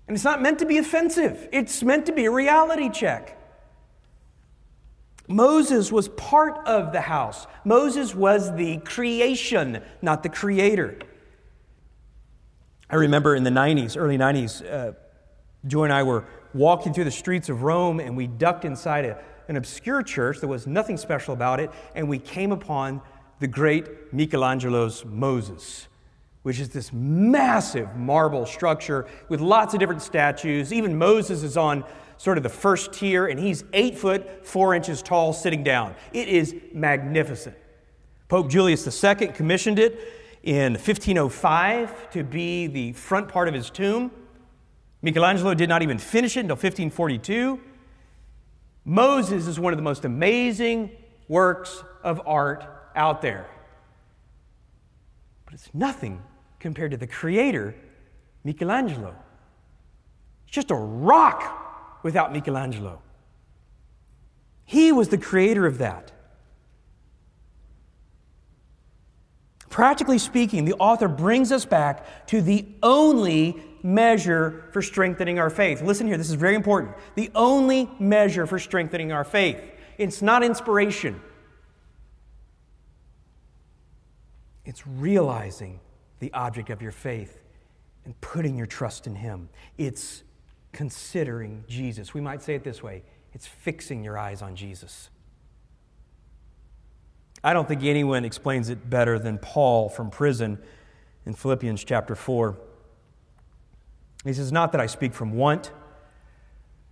And 0.08 0.16
it's 0.16 0.24
not 0.24 0.42
meant 0.42 0.60
to 0.60 0.66
be 0.66 0.78
offensive, 0.78 1.50
it's 1.52 1.84
meant 1.84 2.06
to 2.06 2.14
be 2.14 2.24
a 2.24 2.32
reality 2.32 2.90
check. 2.90 3.38
Moses 5.28 5.92
was 5.92 6.08
part 6.08 6.66
of 6.66 6.94
the 6.94 7.02
house. 7.02 7.46
Moses 7.66 8.16
was 8.16 8.56
the 8.56 8.78
creation, 8.78 9.84
not 10.02 10.24
the 10.24 10.30
creator. 10.30 10.98
I 12.90 12.96
remember 12.96 13.36
in 13.36 13.44
the 13.44 13.50
90s, 13.50 13.98
early 13.98 14.18
90s, 14.18 14.64
uh, 14.66 14.94
Joy 15.68 15.84
and 15.86 15.94
I 15.94 16.04
were 16.04 16.26
walking 16.54 16.94
through 16.94 17.06
the 17.06 17.12
streets 17.12 17.50
of 17.50 17.64
Rome 17.64 18.00
and 18.00 18.16
we 18.16 18.28
ducked 18.28 18.66
inside 18.66 19.06
a, 19.06 19.18
an 19.48 19.56
obscure 19.56 20.04
church. 20.04 20.40
There 20.40 20.50
was 20.50 20.68
nothing 20.68 20.98
special 20.98 21.34
about 21.34 21.60
it. 21.60 21.72
And 21.96 22.08
we 22.08 22.20
came 22.20 22.52
upon 22.52 23.02
the 23.40 23.48
great 23.48 24.14
Michelangelo's 24.14 25.04
Moses, 25.06 25.88
which 26.44 26.60
is 26.60 26.70
this 26.70 26.94
massive 26.94 27.96
marble 27.96 28.46
structure 28.46 29.08
with 29.30 29.42
lots 29.42 29.74
of 29.74 29.80
different 29.80 30.02
statues. 30.02 30.72
Even 30.72 30.98
Moses 30.98 31.44
is 31.44 31.58
on 31.58 31.84
sort 32.18 32.38
of 32.38 32.44
the 32.44 32.50
first 32.50 32.94
tier, 32.94 33.28
and 33.28 33.40
he's 33.40 33.66
eight 33.74 33.98
foot, 33.98 34.46
four 34.46 34.74
inches 34.74 35.02
tall, 35.02 35.34
sitting 35.34 35.64
down. 35.64 35.94
It 36.14 36.30
is 36.30 36.56
magnificent. 36.72 37.58
Pope 38.30 38.50
Julius 38.50 39.04
II 39.04 39.28
commissioned 39.28 39.78
it 39.78 40.00
in 40.44 40.74
1505 40.74 42.12
to 42.12 42.24
be 42.24 42.68
the 42.68 42.94
front 42.94 43.28
part 43.28 43.48
of 43.48 43.54
his 43.54 43.70
tomb. 43.70 44.12
Michelangelo 45.04 45.54
did 45.54 45.68
not 45.70 45.84
even 45.84 46.00
finish 46.00 46.38
it 46.38 46.40
until 46.40 46.56
1542. 46.56 47.60
Moses 48.86 49.48
is 49.48 49.60
one 49.60 49.74
of 49.74 49.78
the 49.78 49.84
most 49.84 50.06
amazing 50.06 50.92
works 51.28 51.84
of 52.04 52.22
art 52.26 52.66
out 52.96 53.22
there. 53.22 53.46
But 55.46 55.56
it's 55.56 55.70
nothing 55.74 56.22
compared 56.60 56.92
to 56.92 56.98
the 56.98 57.06
creator, 57.06 57.76
Michelangelo. 58.46 59.14
It's 60.48 60.56
just 60.56 60.72
a 60.72 60.76
rock 60.76 62.00
without 62.04 62.32
Michelangelo. 62.32 63.02
He 64.64 64.94
was 64.94 65.10
the 65.10 65.18
creator 65.18 65.66
of 65.66 65.80
that. 65.80 66.14
Practically 69.74 70.20
speaking, 70.20 70.66
the 70.66 70.76
author 70.76 71.08
brings 71.08 71.52
us 71.52 71.66
back 71.66 72.28
to 72.28 72.44
the 72.44 72.64
only 72.84 73.60
measure 73.82 74.70
for 74.72 74.84
strengthening 74.84 75.40
our 75.40 75.50
faith. 75.50 75.82
Listen 75.82 76.06
here, 76.06 76.16
this 76.16 76.30
is 76.30 76.36
very 76.36 76.54
important. 76.54 76.96
The 77.16 77.32
only 77.34 77.90
measure 77.98 78.46
for 78.46 78.60
strengthening 78.60 79.12
our 79.12 79.24
faith. 79.24 79.60
It's 79.98 80.22
not 80.22 80.44
inspiration, 80.44 81.20
it's 84.64 84.86
realizing 84.86 85.80
the 86.20 86.32
object 86.34 86.70
of 86.70 86.84
your 86.84 86.92
faith 86.92 87.42
and 88.06 88.14
putting 88.22 88.56
your 88.56 88.68
trust 88.68 89.08
in 89.08 89.16
Him. 89.16 89.50
It's 89.80 90.22
considering 90.72 91.64
Jesus. 91.68 92.14
We 92.14 92.22
might 92.22 92.44
say 92.44 92.54
it 92.54 92.64
this 92.64 92.84
way 92.84 93.02
it's 93.34 93.48
fixing 93.48 94.04
your 94.04 94.20
eyes 94.20 94.44
on 94.44 94.56
Jesus. 94.56 95.10
I 97.44 97.54
don't 97.54 97.68
think 97.68 97.84
anyone 97.84 98.24
explains 98.24 98.70
it 98.70 98.90
better 98.90 99.20
than 99.20 99.38
Paul 99.38 99.90
from 99.90 100.10
prison 100.10 100.60
in 101.26 101.34
Philippians 101.34 101.84
chapter 101.84 102.16
4. 102.16 102.58
He 104.24 104.34
says, 104.34 104.52
Not 104.52 104.72
that 104.72 104.80
I 104.80 104.86
speak 104.86 105.14
from 105.14 105.34
want, 105.34 105.72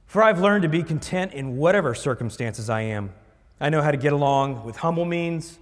for 0.05 0.21
I've 0.21 0.41
learned 0.41 0.63
to 0.63 0.69
be 0.69 0.83
content 0.83 1.33
in 1.33 1.55
whatever 1.55 1.95
circumstances 1.95 2.69
I 2.69 2.81
am. 2.81 3.13
I 3.61 3.69
know 3.69 3.81
how 3.81 3.91
to 3.91 3.97
get 3.97 4.11
along 4.11 4.65
with 4.65 4.75
humble 4.77 5.05
means. 5.05 5.57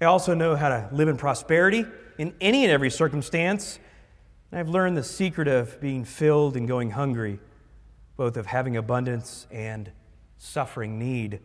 I 0.00 0.04
also 0.04 0.34
know 0.34 0.56
how 0.56 0.68
to 0.68 0.88
live 0.92 1.08
in 1.08 1.16
prosperity 1.16 1.86
in 2.18 2.34
any 2.40 2.64
and 2.64 2.72
every 2.72 2.90
circumstance. 2.90 3.78
I've 4.52 4.68
learned 4.68 4.96
the 4.96 5.04
secret 5.04 5.48
of 5.48 5.80
being 5.80 6.04
filled 6.04 6.56
and 6.56 6.68
going 6.68 6.90
hungry, 6.90 7.38
both 8.16 8.36
of 8.36 8.46
having 8.46 8.76
abundance 8.76 9.46
and 9.50 9.90
suffering 10.36 10.98
need. 10.98 11.40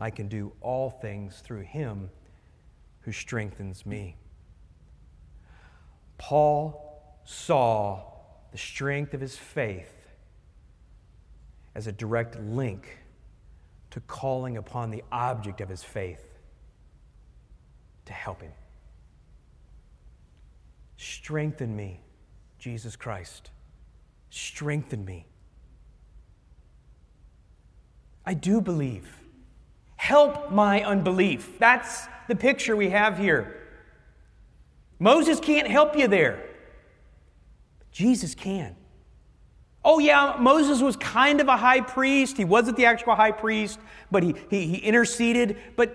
I 0.00 0.10
can 0.10 0.28
do 0.28 0.52
all 0.62 0.88
things 0.88 1.40
through 1.40 1.60
him 1.60 2.10
who 3.02 3.12
strengthens 3.12 3.84
me. 3.84 4.16
Paul 6.16 7.20
saw 7.24 8.02
the 8.50 8.58
strength 8.58 9.12
of 9.12 9.20
his 9.20 9.36
faith 9.36 9.92
as 11.74 11.86
a 11.86 11.92
direct 11.92 12.40
link 12.40 12.98
to 13.90 14.00
calling 14.00 14.56
upon 14.56 14.90
the 14.90 15.04
object 15.12 15.60
of 15.60 15.68
his 15.68 15.82
faith 15.82 16.38
to 18.06 18.12
help 18.12 18.40
him. 18.40 18.52
Strengthen 20.96 21.76
me, 21.76 22.00
Jesus 22.58 22.96
Christ. 22.96 23.50
Strengthen 24.30 25.04
me. 25.04 25.26
I 28.24 28.34
do 28.34 28.60
believe 28.60 29.19
Help 30.00 30.50
my 30.50 30.82
unbelief. 30.82 31.58
That's 31.58 32.08
the 32.26 32.34
picture 32.34 32.74
we 32.74 32.88
have 32.88 33.18
here. 33.18 33.54
Moses 34.98 35.38
can't 35.38 35.68
help 35.68 35.94
you 35.94 36.08
there. 36.08 36.42
Jesus 37.92 38.34
can. 38.34 38.76
Oh, 39.84 39.98
yeah, 39.98 40.36
Moses 40.38 40.80
was 40.80 40.96
kind 40.96 41.38
of 41.42 41.48
a 41.48 41.56
high 41.58 41.82
priest. 41.82 42.38
He 42.38 42.46
wasn't 42.46 42.78
the 42.78 42.86
actual 42.86 43.14
high 43.14 43.32
priest, 43.32 43.78
but 44.10 44.22
he, 44.22 44.34
he, 44.48 44.68
he 44.68 44.76
interceded. 44.78 45.58
But 45.76 45.94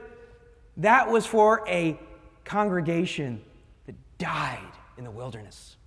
that 0.78 1.10
was 1.10 1.26
for 1.26 1.68
a 1.68 2.00
congregation 2.44 3.42
that 3.88 3.96
died 4.20 4.60
in 5.00 5.04
the 5.04 5.10
wilderness. 5.10 5.78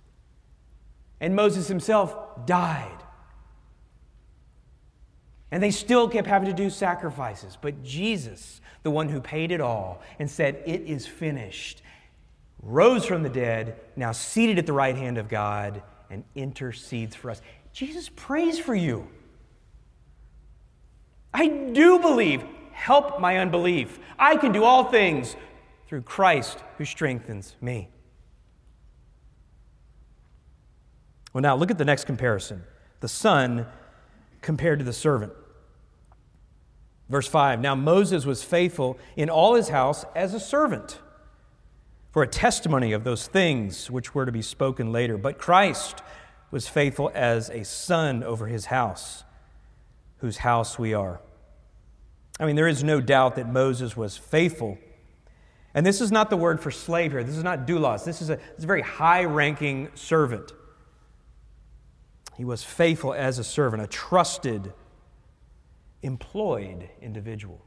And 1.21 1.37
Moses 1.37 1.69
himself 1.69 2.17
died. 2.45 3.01
And 5.51 5.63
they 5.63 5.71
still 5.71 6.07
kept 6.07 6.27
having 6.27 6.47
to 6.47 6.53
do 6.53 6.69
sacrifices. 6.69 7.57
But 7.59 7.83
Jesus, 7.83 8.61
the 8.83 8.91
one 8.91 9.09
who 9.09 9.19
paid 9.19 9.51
it 9.51 9.61
all 9.61 10.01
and 10.19 10.29
said, 10.29 10.61
It 10.65 10.81
is 10.81 11.07
finished, 11.07 11.81
rose 12.61 13.05
from 13.05 13.23
the 13.23 13.29
dead, 13.29 13.79
now 13.95 14.11
seated 14.11 14.59
at 14.59 14.65
the 14.65 14.73
right 14.73 14.95
hand 14.95 15.17
of 15.17 15.27
God, 15.27 15.81
and 16.09 16.23
intercedes 16.35 17.15
for 17.15 17.31
us. 17.31 17.41
Jesus 17.73 18.09
prays 18.15 18.59
for 18.59 18.75
you. 18.75 19.07
I 21.33 21.47
do 21.47 21.99
believe. 21.99 22.43
Help 22.71 23.19
my 23.19 23.37
unbelief. 23.37 23.99
I 24.17 24.37
can 24.37 24.51
do 24.51 24.63
all 24.63 24.85
things 24.85 25.35
through 25.87 26.03
Christ 26.03 26.59
who 26.77 26.85
strengthens 26.85 27.55
me. 27.61 27.89
Well, 31.33 31.41
now 31.41 31.55
look 31.55 31.71
at 31.71 31.77
the 31.77 31.85
next 31.85 32.05
comparison 32.05 32.63
the 33.01 33.07
son 33.07 33.65
compared 34.41 34.79
to 34.79 34.85
the 34.85 34.93
servant. 34.93 35.33
Verse 37.09 37.27
5 37.27 37.59
Now 37.59 37.75
Moses 37.75 38.25
was 38.25 38.43
faithful 38.43 38.97
in 39.15 39.29
all 39.29 39.55
his 39.55 39.69
house 39.69 40.05
as 40.15 40.33
a 40.33 40.39
servant 40.39 40.99
for 42.11 42.23
a 42.23 42.27
testimony 42.27 42.91
of 42.91 43.03
those 43.03 43.27
things 43.27 43.89
which 43.89 44.15
were 44.15 44.25
to 44.25 44.31
be 44.31 44.41
spoken 44.41 44.91
later. 44.91 45.17
But 45.17 45.37
Christ 45.37 46.01
was 46.51 46.67
faithful 46.67 47.11
as 47.13 47.49
a 47.49 47.63
son 47.63 48.23
over 48.23 48.47
his 48.47 48.65
house, 48.65 49.23
whose 50.17 50.37
house 50.37 50.79
we 50.79 50.93
are. 50.93 51.21
I 52.39 52.45
mean, 52.45 52.55
there 52.55 52.67
is 52.67 52.83
no 52.83 53.01
doubt 53.01 53.35
that 53.35 53.51
Moses 53.51 53.95
was 53.95 54.17
faithful. 54.17 54.77
And 55.73 55.85
this 55.85 56.01
is 56.01 56.11
not 56.11 56.29
the 56.29 56.37
word 56.37 56.59
for 56.59 56.71
slave 56.71 57.11
here. 57.11 57.23
This 57.23 57.37
is 57.37 57.43
not 57.43 57.67
doulos. 57.67 58.05
This 58.05 58.21
is 58.21 58.29
a, 58.29 58.37
this 58.37 58.57
is 58.59 58.63
a 58.63 58.67
very 58.67 58.81
high 58.81 59.25
ranking 59.25 59.89
servant. 59.93 60.51
He 62.37 62.45
was 62.45 62.63
faithful 62.63 63.13
as 63.13 63.37
a 63.37 63.43
servant, 63.43 63.83
a 63.83 63.87
trusted, 63.87 64.73
employed 66.01 66.89
individual, 67.01 67.65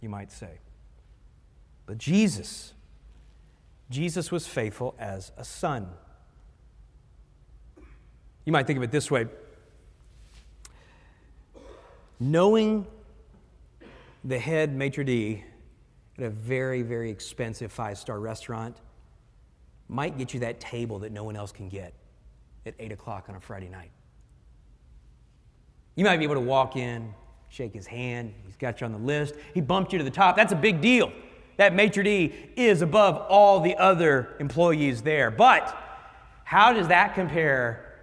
you 0.00 0.08
might 0.08 0.30
say. 0.32 0.58
But 1.86 1.98
Jesus, 1.98 2.74
Jesus 3.90 4.30
was 4.30 4.46
faithful 4.46 4.94
as 4.98 5.32
a 5.36 5.44
son. 5.44 5.88
You 8.44 8.52
might 8.52 8.66
think 8.66 8.76
of 8.76 8.82
it 8.82 8.90
this 8.90 9.10
way 9.10 9.26
knowing 12.20 12.86
the 14.24 14.38
head 14.38 14.74
maitre 14.74 15.04
d' 15.04 15.42
at 16.18 16.24
a 16.24 16.30
very, 16.30 16.82
very 16.82 17.10
expensive 17.10 17.72
five 17.72 17.96
star 17.96 18.20
restaurant 18.20 18.76
might 19.88 20.18
get 20.18 20.34
you 20.34 20.40
that 20.40 20.60
table 20.60 20.98
that 21.00 21.10
no 21.12 21.24
one 21.24 21.34
else 21.34 21.50
can 21.50 21.68
get 21.68 21.94
at 22.66 22.74
8 22.78 22.92
o'clock 22.92 23.26
on 23.28 23.34
a 23.34 23.40
Friday 23.40 23.68
night. 23.68 23.90
You 25.96 26.04
might 26.04 26.18
be 26.18 26.24
able 26.24 26.34
to 26.34 26.40
walk 26.40 26.76
in, 26.76 27.12
shake 27.50 27.74
his 27.74 27.86
hand, 27.86 28.32
he's 28.46 28.56
got 28.56 28.80
you 28.80 28.86
on 28.86 28.92
the 28.92 28.98
list, 28.98 29.34
he 29.52 29.60
bumped 29.60 29.92
you 29.92 29.98
to 29.98 30.04
the 30.04 30.10
top. 30.10 30.36
That's 30.36 30.52
a 30.52 30.56
big 30.56 30.80
deal. 30.80 31.12
That 31.56 31.74
maitre 31.74 32.02
d' 32.02 32.32
is 32.56 32.80
above 32.80 33.16
all 33.28 33.60
the 33.60 33.76
other 33.76 34.30
employees 34.40 35.02
there. 35.02 35.30
But 35.30 35.76
how 36.44 36.72
does 36.72 36.88
that 36.88 37.14
compare 37.14 37.98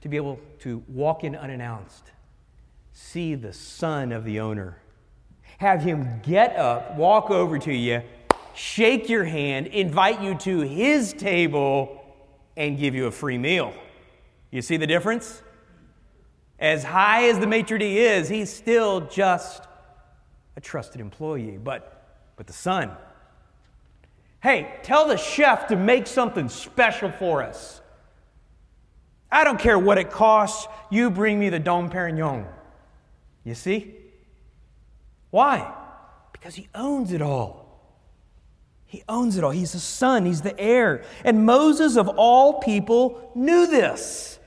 to 0.00 0.08
be 0.08 0.16
able 0.16 0.40
to 0.60 0.82
walk 0.88 1.24
in 1.24 1.36
unannounced, 1.36 2.10
see 2.92 3.34
the 3.34 3.52
son 3.52 4.12
of 4.12 4.24
the 4.24 4.40
owner, 4.40 4.78
have 5.58 5.82
him 5.82 6.20
get 6.22 6.56
up, 6.56 6.96
walk 6.96 7.30
over 7.30 7.58
to 7.58 7.72
you, 7.72 8.02
shake 8.54 9.08
your 9.08 9.24
hand, 9.24 9.66
invite 9.68 10.22
you 10.22 10.34
to 10.36 10.60
his 10.60 11.12
table, 11.12 12.02
and 12.56 12.78
give 12.78 12.94
you 12.94 13.06
a 13.06 13.10
free 13.10 13.38
meal. 13.38 13.72
You 14.50 14.62
see 14.62 14.78
the 14.78 14.86
difference? 14.86 15.42
As 16.60 16.84
high 16.84 17.28
as 17.28 17.38
the 17.38 17.46
maitre 17.46 17.78
d' 17.78 17.82
is, 17.82 18.28
he's 18.28 18.52
still 18.52 19.00
just 19.00 19.62
a 20.56 20.60
trusted 20.60 21.00
employee. 21.00 21.58
But, 21.62 22.18
but 22.36 22.46
the 22.46 22.52
son, 22.52 22.90
hey, 24.42 24.78
tell 24.82 25.08
the 25.08 25.16
chef 25.16 25.68
to 25.68 25.76
make 25.76 26.06
something 26.06 26.50
special 26.50 27.10
for 27.10 27.42
us. 27.42 27.80
I 29.32 29.44
don't 29.44 29.58
care 29.58 29.78
what 29.78 29.96
it 29.96 30.10
costs, 30.10 30.66
you 30.90 31.10
bring 31.10 31.38
me 31.38 31.48
the 31.48 31.60
Dom 31.60 31.88
Perignon. 31.88 32.46
You 33.44 33.54
see? 33.54 33.94
Why? 35.30 35.72
Because 36.32 36.56
he 36.56 36.68
owns 36.74 37.12
it 37.12 37.22
all. 37.22 37.60
He 38.86 39.04
owns 39.08 39.38
it 39.38 39.44
all. 39.44 39.52
He's 39.52 39.72
the 39.72 39.78
son, 39.78 40.26
he's 40.26 40.42
the 40.42 40.58
heir. 40.58 41.04
And 41.24 41.46
Moses, 41.46 41.96
of 41.96 42.08
all 42.08 42.54
people, 42.60 43.30
knew 43.36 43.68
this. 43.68 44.39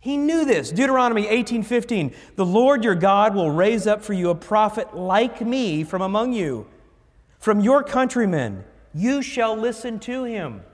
He 0.00 0.16
knew 0.16 0.46
this. 0.46 0.70
Deuteronomy 0.70 1.26
18:15, 1.28 2.14
"The 2.34 2.46
Lord 2.46 2.82
your 2.82 2.94
God 2.94 3.34
will 3.34 3.50
raise 3.50 3.86
up 3.86 4.02
for 4.02 4.14
you 4.14 4.30
a 4.30 4.34
prophet 4.34 4.96
like 4.96 5.42
me 5.42 5.84
from 5.84 6.00
among 6.00 6.32
you, 6.32 6.66
from 7.38 7.60
your 7.60 7.84
countrymen. 7.84 8.64
You 8.94 9.20
shall 9.22 9.54
listen 9.54 10.00
to 10.00 10.24
him." 10.24 10.64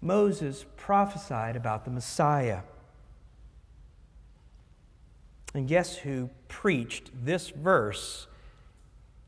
Moses 0.00 0.66
prophesied 0.76 1.56
about 1.56 1.84
the 1.84 1.90
Messiah. 1.90 2.60
And 5.54 5.68
guess 5.68 5.96
who 5.98 6.30
preached 6.48 7.10
this 7.24 7.50
verse 7.50 8.26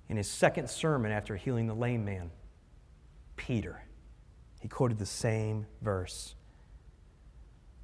in 0.08 0.16
his 0.16 0.30
second 0.30 0.68
sermon 0.68 1.12
after 1.12 1.36
healing 1.36 1.66
the 1.66 1.74
lame 1.74 2.04
man? 2.04 2.30
Peter. 3.36 3.84
He 4.60 4.68
quoted 4.68 4.98
the 4.98 5.06
same 5.06 5.66
verse. 5.80 6.35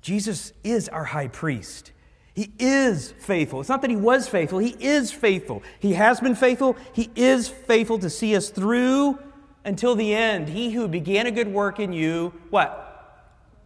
Jesus 0.03 0.53
is 0.63 0.89
our 0.89 1.05
high 1.05 1.29
priest. 1.29 1.93
He 2.35 2.53
is 2.59 3.13
faithful. 3.13 3.61
It's 3.61 3.69
not 3.69 3.83
that 3.83 3.91
he 3.91 3.97
was 3.97 4.29
faithful, 4.29 4.59
he 4.59 4.77
is 4.79 5.13
faithful. 5.13 5.63
He 5.81 5.95
has 5.95 6.21
been 6.21 6.35
faithful, 6.35 6.77
he 6.93 7.11
is 7.17 7.49
faithful 7.49 7.99
to 8.01 8.11
see 8.11 8.37
us 8.37 8.51
through 8.51 9.19
until 9.65 9.95
the 9.95 10.15
end. 10.15 10.49
He 10.49 10.71
who 10.73 10.89
began 10.89 11.27
a 11.27 11.31
good 11.31 11.49
work 11.49 11.81
in 11.81 11.93
you, 11.93 12.35
what? 12.51 12.83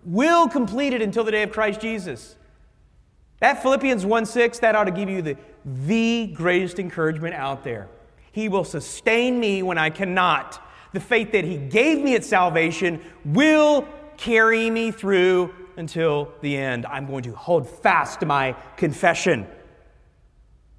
will 0.06 0.48
complete 0.48 0.92
it 0.94 1.02
until 1.02 1.24
the 1.24 1.32
day 1.32 1.42
of 1.42 1.50
Christ 1.50 1.80
Jesus. 1.80 2.36
That 3.40 3.62
Philippians 3.62 4.06
1 4.06 4.24
6, 4.24 4.60
that 4.60 4.74
ought 4.74 4.84
to 4.84 4.90
give 4.90 5.10
you 5.10 5.20
the, 5.20 5.36
the 5.64 6.28
greatest 6.28 6.78
encouragement 6.78 7.34
out 7.34 7.64
there. 7.64 7.88
He 8.32 8.48
will 8.48 8.64
sustain 8.64 9.38
me 9.38 9.62
when 9.62 9.76
I 9.76 9.90
cannot. 9.90 10.62
The 10.92 11.00
faith 11.00 11.32
that 11.32 11.44
He 11.44 11.58
gave 11.58 12.02
me 12.02 12.14
at 12.14 12.24
salvation 12.24 13.02
will 13.24 13.86
carry 14.16 14.70
me 14.70 14.90
through 14.90 15.52
until 15.76 16.32
the 16.40 16.56
end. 16.56 16.86
I'm 16.86 17.06
going 17.06 17.24
to 17.24 17.32
hold 17.32 17.68
fast 17.68 18.20
to 18.20 18.26
my 18.26 18.56
confession, 18.76 19.46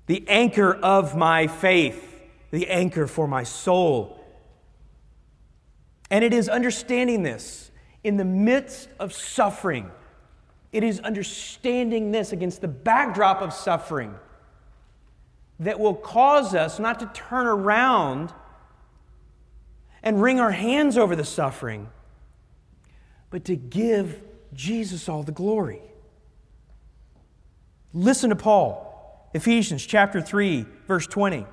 the 0.07 0.23
anchor 0.27 0.73
of 0.73 1.15
my 1.15 1.47
faith, 1.47 2.03
the 2.51 2.69
anchor 2.69 3.07
for 3.07 3.27
my 3.27 3.43
soul. 3.43 4.23
And 6.09 6.23
it 6.23 6.33
is 6.33 6.49
understanding 6.49 7.23
this 7.23 7.71
in 8.03 8.17
the 8.17 8.25
midst 8.25 8.89
of 8.99 9.13
suffering. 9.13 9.91
It 10.71 10.83
is 10.83 10.99
understanding 11.01 12.11
this 12.11 12.31
against 12.31 12.61
the 12.61 12.67
backdrop 12.67 13.41
of 13.41 13.53
suffering 13.53 14.15
that 15.59 15.79
will 15.79 15.95
cause 15.95 16.53
us 16.53 16.79
not 16.79 16.99
to 16.99 17.07
turn 17.13 17.47
around 17.47 18.31
and 20.03 20.21
wring 20.21 20.39
our 20.39 20.51
hands 20.51 20.97
over 20.97 21.15
the 21.15 21.25
suffering, 21.25 21.89
but 23.29 23.43
to 23.45 23.55
give 23.55 24.21
Jesus 24.53 25.07
all 25.09 25.23
the 25.23 25.31
glory. 25.31 25.81
Listen 27.93 28.29
to 28.29 28.35
Paul, 28.35 29.29
Ephesians 29.33 29.85
chapter 29.85 30.21
3, 30.21 30.65
verse 30.87 31.07
20. 31.07 31.45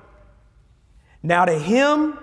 Now 1.23 1.45
to 1.45 1.57
him 1.57 2.19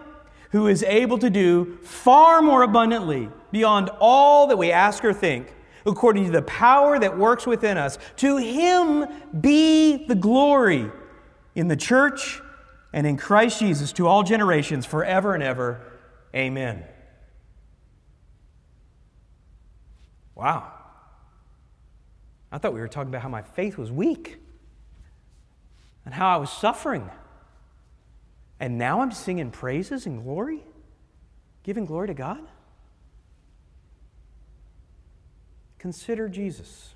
who 0.50 0.66
is 0.66 0.82
able 0.82 1.18
to 1.18 1.30
do 1.30 1.78
far 1.82 2.42
more 2.42 2.62
abundantly 2.62 3.28
beyond 3.50 3.90
all 4.00 4.46
that 4.48 4.58
we 4.58 4.70
ask 4.70 5.04
or 5.04 5.12
think, 5.12 5.52
according 5.86 6.26
to 6.26 6.30
the 6.30 6.42
power 6.42 6.98
that 6.98 7.18
works 7.18 7.46
within 7.46 7.78
us. 7.78 7.98
To 8.16 8.36
him 8.36 9.06
be 9.40 10.06
the 10.06 10.14
glory 10.14 10.90
in 11.54 11.68
the 11.68 11.76
church 11.76 12.40
and 12.92 13.06
in 13.06 13.16
Christ 13.16 13.58
Jesus 13.58 13.92
to 13.94 14.06
all 14.06 14.22
generations, 14.22 14.84
forever 14.84 15.34
and 15.34 15.42
ever. 15.42 15.80
Amen. 16.34 16.84
Wow. 20.34 20.72
I 22.50 22.58
thought 22.58 22.74
we 22.74 22.80
were 22.80 22.88
talking 22.88 23.08
about 23.08 23.22
how 23.22 23.28
my 23.28 23.42
faith 23.42 23.78
was 23.78 23.90
weak 23.90 24.38
and 26.04 26.14
how 26.14 26.34
I 26.34 26.36
was 26.36 26.50
suffering. 26.50 27.10
And 28.60 28.78
now 28.78 29.00
I'm 29.00 29.12
singing 29.12 29.50
praises 29.50 30.06
and 30.06 30.22
glory, 30.22 30.62
giving 31.62 31.84
glory 31.84 32.08
to 32.08 32.14
God? 32.14 32.40
Consider 35.78 36.28
Jesus. 36.28 36.94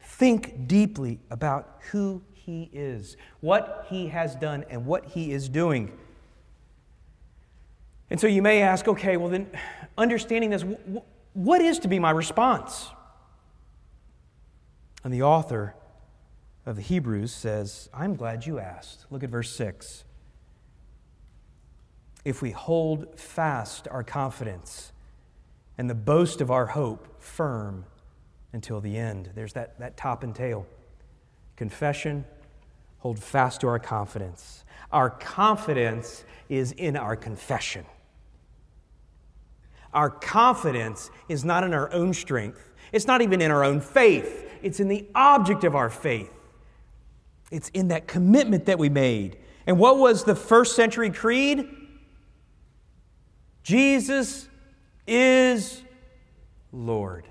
Think 0.00 0.66
deeply 0.66 1.20
about 1.30 1.80
who 1.90 2.22
he 2.32 2.70
is, 2.72 3.16
what 3.40 3.86
he 3.90 4.06
has 4.08 4.34
done, 4.36 4.64
and 4.70 4.86
what 4.86 5.04
he 5.04 5.32
is 5.32 5.48
doing. 5.48 5.92
And 8.08 8.18
so 8.18 8.26
you 8.26 8.40
may 8.40 8.62
ask, 8.62 8.88
okay, 8.88 9.16
well, 9.16 9.28
then 9.28 9.50
understanding 9.98 10.50
this, 10.50 10.64
what 11.36 11.60
is 11.60 11.78
to 11.80 11.88
be 11.88 11.98
my 11.98 12.10
response? 12.10 12.88
And 15.04 15.12
the 15.12 15.22
author 15.22 15.74
of 16.64 16.76
the 16.76 16.82
Hebrews 16.82 17.30
says, 17.30 17.90
I'm 17.92 18.16
glad 18.16 18.46
you 18.46 18.58
asked. 18.58 19.04
Look 19.10 19.22
at 19.22 19.28
verse 19.28 19.54
6. 19.54 20.04
If 22.24 22.40
we 22.40 22.52
hold 22.52 23.20
fast 23.20 23.86
our 23.88 24.02
confidence 24.02 24.92
and 25.76 25.90
the 25.90 25.94
boast 25.94 26.40
of 26.40 26.50
our 26.50 26.66
hope 26.66 27.22
firm 27.22 27.84
until 28.54 28.80
the 28.80 28.96
end, 28.96 29.30
there's 29.34 29.52
that, 29.52 29.78
that 29.78 29.98
top 29.98 30.22
and 30.22 30.34
tail. 30.34 30.66
Confession, 31.54 32.24
hold 33.00 33.22
fast 33.22 33.60
to 33.60 33.68
our 33.68 33.78
confidence. 33.78 34.64
Our 34.90 35.10
confidence 35.10 36.24
is 36.48 36.72
in 36.72 36.96
our 36.96 37.14
confession. 37.14 37.84
Our 39.96 40.10
confidence 40.10 41.10
is 41.26 41.42
not 41.42 41.64
in 41.64 41.72
our 41.72 41.90
own 41.90 42.12
strength, 42.12 42.70
it's 42.92 43.06
not 43.06 43.22
even 43.22 43.40
in 43.40 43.50
our 43.50 43.64
own 43.64 43.80
faith, 43.80 44.48
it's 44.62 44.78
in 44.78 44.88
the 44.88 45.06
object 45.14 45.64
of 45.64 45.74
our 45.74 45.88
faith. 45.88 46.30
It's 47.50 47.70
in 47.70 47.88
that 47.88 48.06
commitment 48.06 48.66
that 48.66 48.78
we 48.78 48.88
made. 48.88 49.38
And 49.66 49.78
what 49.78 49.98
was 49.98 50.24
the 50.24 50.34
first 50.34 50.76
century 50.76 51.10
creed? 51.10 51.66
Jesus 53.62 54.48
is 55.06 55.82
Lord. 56.72 57.24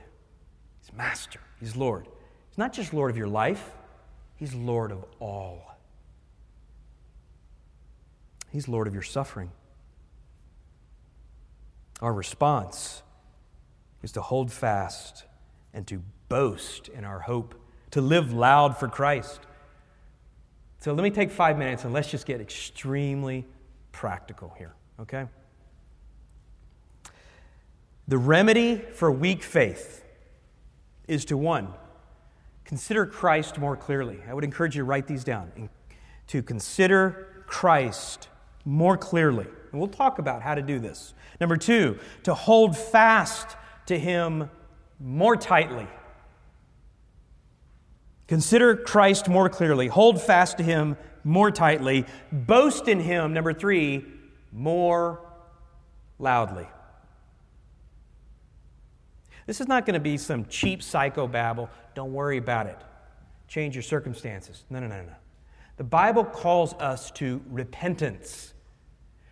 He's 0.82 0.97
Master. 0.97 1.41
He's 1.59 1.76
Lord. 1.76 2.07
He's 2.49 2.57
not 2.57 2.74
just 2.74 2.93
Lord 2.93 3.11
of 3.11 3.18
your 3.18 3.28
life, 3.28 3.72
He's 4.38 4.53
Lord 4.55 4.91
of 4.91 5.05
all. 5.20 5.78
He's 8.51 8.68
Lord 8.68 8.88
of 8.88 8.93
your 8.93 9.03
suffering. 9.03 9.51
Our 12.02 12.14
response 12.14 13.04
is 14.04 14.12
to 14.14 14.22
hold 14.22 14.52
fast 14.52 15.26
and 15.74 15.88
to 15.88 16.02
boast 16.30 16.88
in 16.89 17.04
our 17.06 17.20
hope, 17.20 17.56
to 17.91 18.02
live 18.02 18.34
loud 18.34 18.78
for 18.78 18.88
Christ. 18.88 19.39
So 20.80 20.93
let 20.93 21.04
me 21.04 21.10
take 21.10 21.32
five 21.32 21.58
minutes 21.58 21.84
and 21.84 21.93
let's 21.93 22.10
just 22.12 22.26
get 22.26 22.41
extremely 22.41 23.46
practical 23.91 24.54
here, 24.58 24.76
okay? 25.00 25.26
The 28.08 28.18
remedy 28.18 28.78
for 28.78 29.12
weak 29.12 29.41
faith 29.41 30.04
is 31.08 31.26
to 31.26 31.38
one, 31.38 31.74
consider 32.66 33.06
Christ 33.06 33.58
more 33.58 33.76
clearly. 33.76 34.20
I 34.28 34.34
would 34.34 34.43
encourage 34.43 34.76
you 34.76 34.82
to 34.82 34.86
write 34.86 35.08
these 35.08 35.24
down. 35.24 35.70
To 36.28 36.43
consider 36.43 37.43
Christ 37.48 38.28
more 38.64 38.98
clearly. 38.98 39.48
And 39.76 39.82
we'll 39.82 39.89
talk 39.89 40.19
about 40.19 40.41
how 40.41 40.55
to 40.55 40.61
do 40.61 40.80
this. 40.80 41.13
Number 41.41 41.57
two, 41.57 41.99
to 42.23 42.34
hold 42.34 42.78
fast 42.78 43.57
to 43.88 43.99
Him 43.99 44.49
more 45.01 45.36
tightly. 45.36 45.86
Consider 48.30 48.78
Christ 48.78 49.28
more 49.28 49.49
clearly. 49.49 49.89
Hold 49.89 50.21
fast 50.21 50.59
to 50.59 50.63
Him 50.63 50.95
more 51.26 51.51
tightly. 51.51 52.05
Boast 52.32 52.88
in 52.88 53.01
Him, 53.01 53.34
number 53.34 53.51
three, 53.51 54.05
more 54.53 55.19
loudly. 56.19 56.67
This 59.45 59.59
is 59.59 59.67
not 59.67 59.86
going 59.86 59.95
to 59.95 59.99
be 59.99 60.17
some 60.17 60.45
cheap 60.45 60.80
psychobabble. 60.80 61.67
Don't 61.95 62.13
worry 62.13 62.38
about 62.38 62.67
it. 62.67 62.78
Change 63.49 63.76
your 63.76 63.84
circumstances. 63.84 64.63
No, 64.69 64.80
no, 64.80 64.88
no, 64.88 65.01
no. 65.01 65.15
The 65.76 65.84
Bible 65.84 66.23
calls 66.23 66.76
us 66.76 67.11
to 67.11 67.41
repentance. 67.49 68.53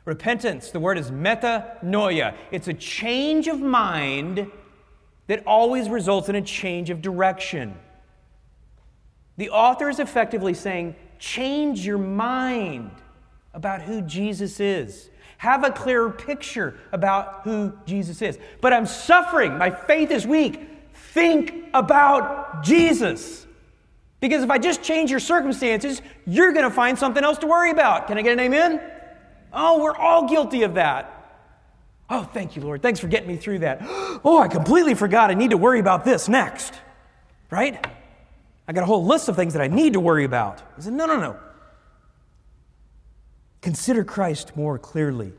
Repentance, 0.05 0.71
the 0.71 0.79
word 0.79 0.97
is 0.97 1.11
metanoia. 1.11 2.35
It's 2.51 2.67
a 2.67 2.73
change 2.73 3.47
of 3.47 3.61
mind 3.61 4.51
that 5.27 5.43
always 5.47 5.89
results 5.89 6.27
in 6.27 6.35
a 6.35 6.41
change 6.41 6.89
of 6.89 7.01
direction. 7.01 7.75
The 9.37 9.49
author 9.49 9.89
is 9.89 9.99
effectively 9.99 10.53
saying, 10.53 10.95
change 11.19 11.85
your 11.85 11.97
mind 11.97 12.91
about 13.53 13.81
who 13.81 14.01
Jesus 14.01 14.59
is. 14.59 15.09
Have 15.37 15.63
a 15.63 15.71
clearer 15.71 16.09
picture 16.09 16.77
about 16.91 17.41
who 17.43 17.73
Jesus 17.85 18.21
is. 18.21 18.37
But 18.61 18.73
I'm 18.73 18.85
suffering. 18.85 19.57
My 19.57 19.69
faith 19.69 20.11
is 20.11 20.27
weak. 20.27 20.69
Think 20.93 21.65
about 21.73 22.63
Jesus. 22.63 23.45
Because 24.19 24.43
if 24.43 24.49
I 24.49 24.57
just 24.57 24.83
change 24.83 25.11
your 25.11 25.19
circumstances, 25.19 26.01
you're 26.25 26.53
going 26.53 26.63
to 26.63 26.71
find 26.73 26.97
something 26.97 27.23
else 27.23 27.37
to 27.39 27.47
worry 27.47 27.71
about. 27.71 28.07
Can 28.07 28.17
I 28.17 28.21
get 28.21 28.33
an 28.33 28.39
amen? 28.39 28.81
Oh, 29.53 29.81
we're 29.81 29.95
all 29.95 30.27
guilty 30.27 30.63
of 30.63 30.73
that. 30.73 31.09
Oh, 32.09 32.23
thank 32.23 32.55
you, 32.55 32.61
Lord. 32.61 32.81
Thanks 32.81 32.99
for 32.99 33.07
getting 33.07 33.27
me 33.27 33.37
through 33.37 33.59
that. 33.59 33.81
Oh, 34.25 34.39
I 34.39 34.47
completely 34.47 34.93
forgot 34.93 35.31
I 35.31 35.33
need 35.33 35.49
to 35.49 35.57
worry 35.57 35.81
about 35.81 36.05
this 36.05 36.29
next. 36.29 36.73
Right? 37.51 37.85
I 38.65 38.71
got 38.71 38.83
a 38.83 38.85
whole 38.85 39.05
list 39.05 39.27
of 39.27 39.35
things 39.35 39.51
that 39.51 39.61
I 39.61 39.67
need 39.67 39.93
to 39.93 39.99
worry 39.99 40.23
about. 40.23 40.61
I 40.77 40.79
said, 40.81 40.93
no, 40.93 41.05
no, 41.05 41.19
no. 41.19 41.37
Consider 43.61 44.05
Christ 44.05 44.55
more 44.55 44.79
clearly. 44.79 45.33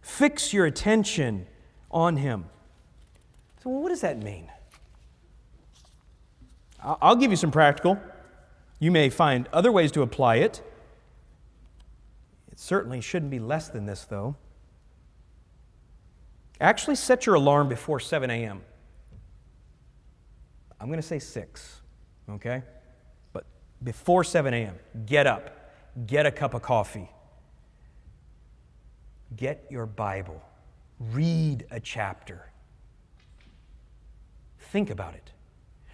Fix 0.00 0.54
your 0.54 0.64
attention 0.64 1.46
on 1.90 2.16
him. 2.16 2.46
So, 3.62 3.68
well, 3.68 3.82
what 3.82 3.90
does 3.90 4.00
that 4.00 4.22
mean? 4.22 4.50
I'll 6.82 7.16
give 7.16 7.30
you 7.30 7.36
some 7.36 7.50
practical. 7.50 8.00
You 8.78 8.90
may 8.90 9.10
find 9.10 9.48
other 9.52 9.70
ways 9.70 9.92
to 9.92 10.02
apply 10.02 10.36
it. 10.36 10.62
It 12.52 12.60
certainly 12.60 13.00
shouldn't 13.00 13.30
be 13.30 13.38
less 13.38 13.68
than 13.68 13.86
this, 13.86 14.04
though. 14.04 14.36
Actually, 16.60 16.96
set 16.96 17.26
your 17.26 17.34
alarm 17.34 17.68
before 17.68 17.98
7 17.98 18.30
a.m. 18.30 18.60
I'm 20.78 20.86
going 20.88 21.00
to 21.00 21.06
say 21.06 21.18
6, 21.18 21.80
okay? 22.30 22.62
But 23.32 23.46
before 23.82 24.22
7 24.22 24.52
a.m., 24.52 24.74
get 25.06 25.26
up, 25.26 25.72
get 26.06 26.26
a 26.26 26.30
cup 26.30 26.54
of 26.54 26.62
coffee, 26.62 27.10
get 29.36 29.64
your 29.70 29.86
Bible, 29.86 30.42
read 30.98 31.66
a 31.70 31.80
chapter, 31.80 32.50
think 34.58 34.90
about 34.90 35.14
it. 35.14 35.30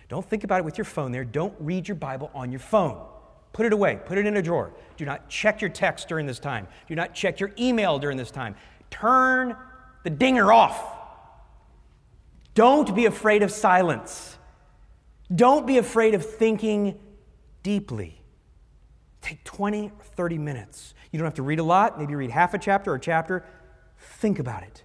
Don't 0.08 0.28
think 0.28 0.42
about 0.42 0.60
it 0.60 0.64
with 0.64 0.78
your 0.78 0.86
phone 0.86 1.12
there. 1.12 1.24
Don't 1.24 1.54
read 1.60 1.86
your 1.86 1.94
Bible 1.94 2.30
on 2.34 2.50
your 2.50 2.60
phone. 2.60 3.06
Put 3.52 3.66
it 3.66 3.72
away, 3.72 3.98
put 4.04 4.18
it 4.18 4.26
in 4.26 4.36
a 4.36 4.42
drawer. 4.42 4.72
Do 4.96 5.04
not 5.04 5.28
check 5.28 5.60
your 5.60 5.70
text 5.70 6.08
during 6.08 6.26
this 6.26 6.38
time. 6.38 6.68
Do 6.86 6.94
not 6.94 7.14
check 7.14 7.40
your 7.40 7.50
email 7.58 7.98
during 7.98 8.16
this 8.16 8.30
time. 8.30 8.54
Turn 8.90 9.56
the 10.04 10.10
dinger 10.10 10.52
off. 10.52 10.96
Don't 12.54 12.94
be 12.94 13.06
afraid 13.06 13.42
of 13.42 13.50
silence. 13.50 14.36
Don't 15.34 15.66
be 15.66 15.78
afraid 15.78 16.14
of 16.14 16.24
thinking 16.24 16.98
deeply. 17.62 18.20
Take 19.20 19.44
20 19.44 19.86
or 19.86 20.04
30 20.04 20.38
minutes. 20.38 20.94
You 21.12 21.18
don't 21.18 21.26
have 21.26 21.34
to 21.34 21.42
read 21.42 21.58
a 21.58 21.64
lot, 21.64 21.98
maybe 21.98 22.14
read 22.14 22.30
half 22.30 22.54
a 22.54 22.58
chapter 22.58 22.92
or 22.92 22.96
a 22.96 23.00
chapter. 23.00 23.44
Think 23.98 24.38
about 24.38 24.62
it. 24.62 24.82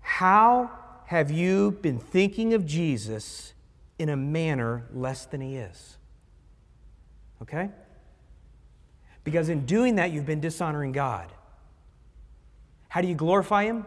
How 0.00 0.70
have 1.06 1.30
you 1.30 1.72
been 1.82 1.98
thinking 1.98 2.54
of 2.54 2.66
Jesus 2.66 3.54
in 3.98 4.08
a 4.08 4.16
manner 4.16 4.86
less 4.92 5.26
than 5.26 5.40
he 5.40 5.56
is. 5.56 5.96
Okay? 7.42 7.70
Because 9.24 9.48
in 9.48 9.66
doing 9.66 9.96
that, 9.96 10.12
you've 10.12 10.26
been 10.26 10.40
dishonoring 10.40 10.92
God. 10.92 11.32
How 12.88 13.00
do 13.00 13.08
you 13.08 13.14
glorify 13.14 13.64
him? 13.64 13.84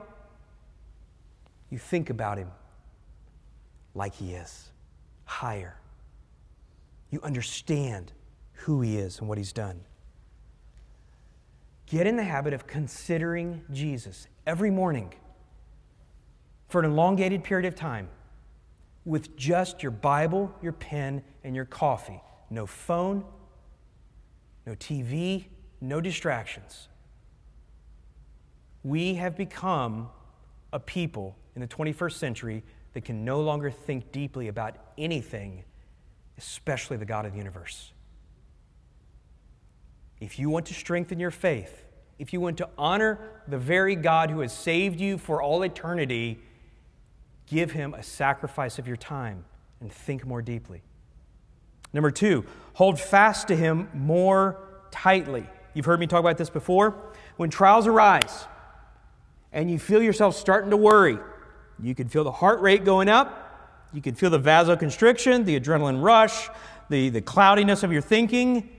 You 1.70 1.78
think 1.78 2.10
about 2.10 2.38
him 2.38 2.52
like 3.96 4.16
he 4.16 4.34
is, 4.34 4.70
higher. 5.26 5.76
You 7.10 7.20
understand 7.24 8.12
who 8.54 8.82
he 8.82 8.98
is 8.98 9.20
and 9.20 9.28
what 9.28 9.38
he's 9.38 9.54
done. 9.54 9.82
Get 11.86 12.06
in 12.06 12.18
the 12.18 12.24
habit 12.24 12.54
of 12.54 12.68
considering 12.68 13.64
Jesus 13.72 14.28
every 14.46 14.70
morning 14.70 15.14
for 16.68 16.80
an 16.80 16.86
elongated 16.86 17.44
period 17.44 17.66
of 17.66 17.76
time 17.76 18.10
with 19.06 19.36
just 19.36 19.82
your 19.82 19.92
Bible, 19.92 20.54
your 20.62 20.74
pen, 20.74 21.24
and 21.44 21.56
your 21.56 21.66
coffee. 21.66 22.22
No 22.50 22.66
phone, 22.66 23.24
no 24.66 24.74
TV, 24.76 25.46
no 25.82 26.02
distractions. 26.02 26.90
We 28.84 29.16
have 29.16 29.36
become 29.36 30.10
a 30.72 30.80
people 30.80 31.38
in 31.56 31.62
the 31.62 31.68
21st 31.68 32.14
century 32.14 32.64
that 32.94 33.06
can 33.06 33.26
no 33.26 33.42
longer 33.42 33.70
think 33.72 34.12
deeply 34.12 34.48
about 34.48 34.76
anything, 34.98 35.64
especially 36.38 36.98
the 36.98 37.06
God 37.06 37.26
of 37.26 37.32
the 37.32 37.38
universe. 37.38 37.94
If 40.20 40.38
you 40.38 40.50
want 40.50 40.66
to 40.68 40.74
strengthen 40.74 41.20
your 41.20 41.32
faith, 41.32 41.86
if 42.18 42.34
you 42.34 42.42
want 42.42 42.58
to 42.58 42.70
honor 42.78 43.20
the 43.48 43.58
very 43.58 43.96
God 43.96 44.30
who 44.30 44.42
has 44.42 44.52
saved 44.52 45.00
you 45.00 45.18
for 45.18 45.42
all 45.42 45.64
eternity, 45.64 46.40
give 47.50 47.72
Him 47.72 47.94
a 47.94 48.04
sacrifice 48.04 48.80
of 48.80 48.88
your 48.88 48.98
time 48.98 49.44
and 49.82 49.92
think 49.92 50.26
more 50.26 50.42
deeply. 50.42 50.82
Number 51.92 52.12
two, 52.12 52.46
hold 52.74 53.00
fast 53.00 53.48
to 53.48 53.56
Him 53.56 53.90
more 53.94 54.60
tightly. 54.92 55.46
You've 55.74 55.86
heard 55.86 56.00
me 56.00 56.08
talk 56.08 56.20
about 56.20 56.38
this 56.38 56.50
before. 56.50 56.96
When 57.38 57.50
trials 57.50 57.88
arise 57.88 58.46
and 59.52 59.70
you 59.70 59.80
feel 59.80 60.02
yourself 60.02 60.36
starting 60.36 60.70
to 60.72 60.78
worry, 60.78 61.18
you 61.82 61.96
can 61.96 62.08
feel 62.08 62.24
the 62.24 62.32
heart 62.32 62.62
rate 62.62 62.86
going 62.86 63.10
up, 63.10 63.90
you 63.94 64.02
can 64.02 64.14
feel 64.14 64.30
the 64.30 64.40
vasoconstriction, 64.40 65.46
the 65.46 65.60
adrenaline 65.60 66.04
rush, 66.04 66.50
the, 66.90 67.10
the 67.10 67.22
cloudiness 67.22 67.82
of 67.82 67.92
your 67.92 68.02
thinking. 68.02 68.70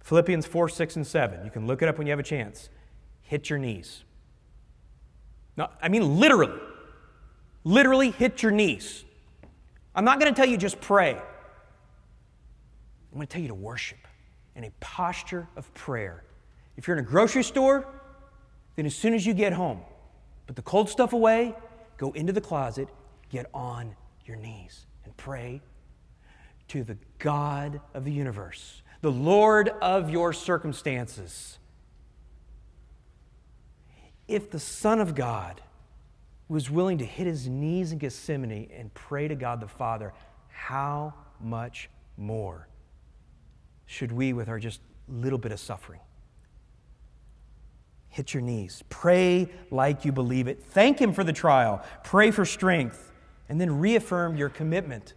Philippians 0.00 0.46
4, 0.46 0.68
6, 0.68 0.96
and 0.96 1.06
7. 1.06 1.44
You 1.44 1.50
can 1.50 1.66
look 1.66 1.80
it 1.80 1.88
up 1.88 1.96
when 1.96 2.06
you 2.06 2.10
have 2.10 2.18
a 2.18 2.24
chance. 2.24 2.68
Hit 3.22 3.48
your 3.48 3.58
knees. 3.58 4.04
No, 5.56 5.68
I 5.80 5.88
mean 5.88 6.18
literally. 6.18 6.60
Literally 7.64 8.10
hit 8.10 8.42
your 8.42 8.52
knees. 8.52 9.04
I'm 9.94 10.04
not 10.04 10.20
going 10.20 10.32
to 10.32 10.36
tell 10.36 10.48
you 10.48 10.56
just 10.56 10.80
pray. 10.80 11.12
I'm 11.12 11.20
going 13.14 13.26
to 13.26 13.32
tell 13.32 13.42
you 13.42 13.48
to 13.48 13.54
worship 13.54 13.98
in 14.54 14.64
a 14.64 14.70
posture 14.80 15.48
of 15.56 15.72
prayer. 15.74 16.24
If 16.76 16.86
you're 16.86 16.96
in 16.96 17.04
a 17.04 17.06
grocery 17.06 17.42
store, 17.42 17.86
then 18.76 18.86
as 18.86 18.94
soon 18.94 19.14
as 19.14 19.24
you 19.24 19.34
get 19.34 19.52
home, 19.52 19.80
put 20.46 20.56
the 20.56 20.62
cold 20.62 20.88
stuff 20.88 21.12
away, 21.12 21.54
go 21.96 22.12
into 22.12 22.32
the 22.32 22.40
closet, 22.40 22.88
get 23.30 23.46
on 23.54 23.94
your 24.24 24.36
knees 24.36 24.86
and 25.04 25.16
pray 25.16 25.62
to 26.68 26.82
the 26.82 26.96
God 27.18 27.80
of 27.94 28.04
the 28.04 28.12
universe, 28.12 28.82
the 29.00 29.12
Lord 29.12 29.68
of 29.80 30.10
your 30.10 30.32
circumstances. 30.32 31.58
If 34.26 34.50
the 34.50 34.58
Son 34.58 35.00
of 35.00 35.14
God 35.14 35.60
was 36.48 36.70
willing 36.70 36.98
to 36.98 37.04
hit 37.04 37.26
his 37.26 37.48
knees 37.48 37.92
in 37.92 37.98
Gethsemane 37.98 38.70
and 38.76 38.92
pray 38.94 39.28
to 39.28 39.34
God 39.34 39.60
the 39.60 39.68
Father, 39.68 40.12
how 40.48 41.14
much 41.40 41.88
more 42.16 42.68
should 43.86 44.12
we, 44.12 44.32
with 44.32 44.48
our 44.48 44.58
just 44.58 44.80
little 45.08 45.38
bit 45.38 45.52
of 45.52 45.60
suffering? 45.60 46.00
Hit 48.08 48.32
your 48.32 48.42
knees. 48.42 48.84
Pray 48.88 49.48
like 49.70 50.04
you 50.04 50.12
believe 50.12 50.46
it. 50.46 50.62
Thank 50.62 51.00
Him 51.00 51.12
for 51.12 51.24
the 51.24 51.32
trial. 51.32 51.84
Pray 52.04 52.30
for 52.30 52.44
strength. 52.44 53.12
And 53.48 53.60
then 53.60 53.78
reaffirm 53.78 54.36
your 54.36 54.48
commitment. 54.48 55.14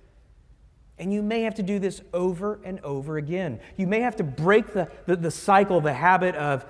And 0.97 1.13
you 1.13 1.21
may 1.21 1.43
have 1.43 1.55
to 1.55 1.63
do 1.63 1.79
this 1.79 2.01
over 2.13 2.59
and 2.63 2.79
over 2.81 3.17
again. 3.17 3.59
You 3.77 3.87
may 3.87 4.01
have 4.01 4.15
to 4.17 4.23
break 4.23 4.73
the, 4.73 4.89
the, 5.05 5.15
the 5.15 5.31
cycle, 5.31 5.79
the 5.79 5.93
habit 5.93 6.35
of 6.35 6.65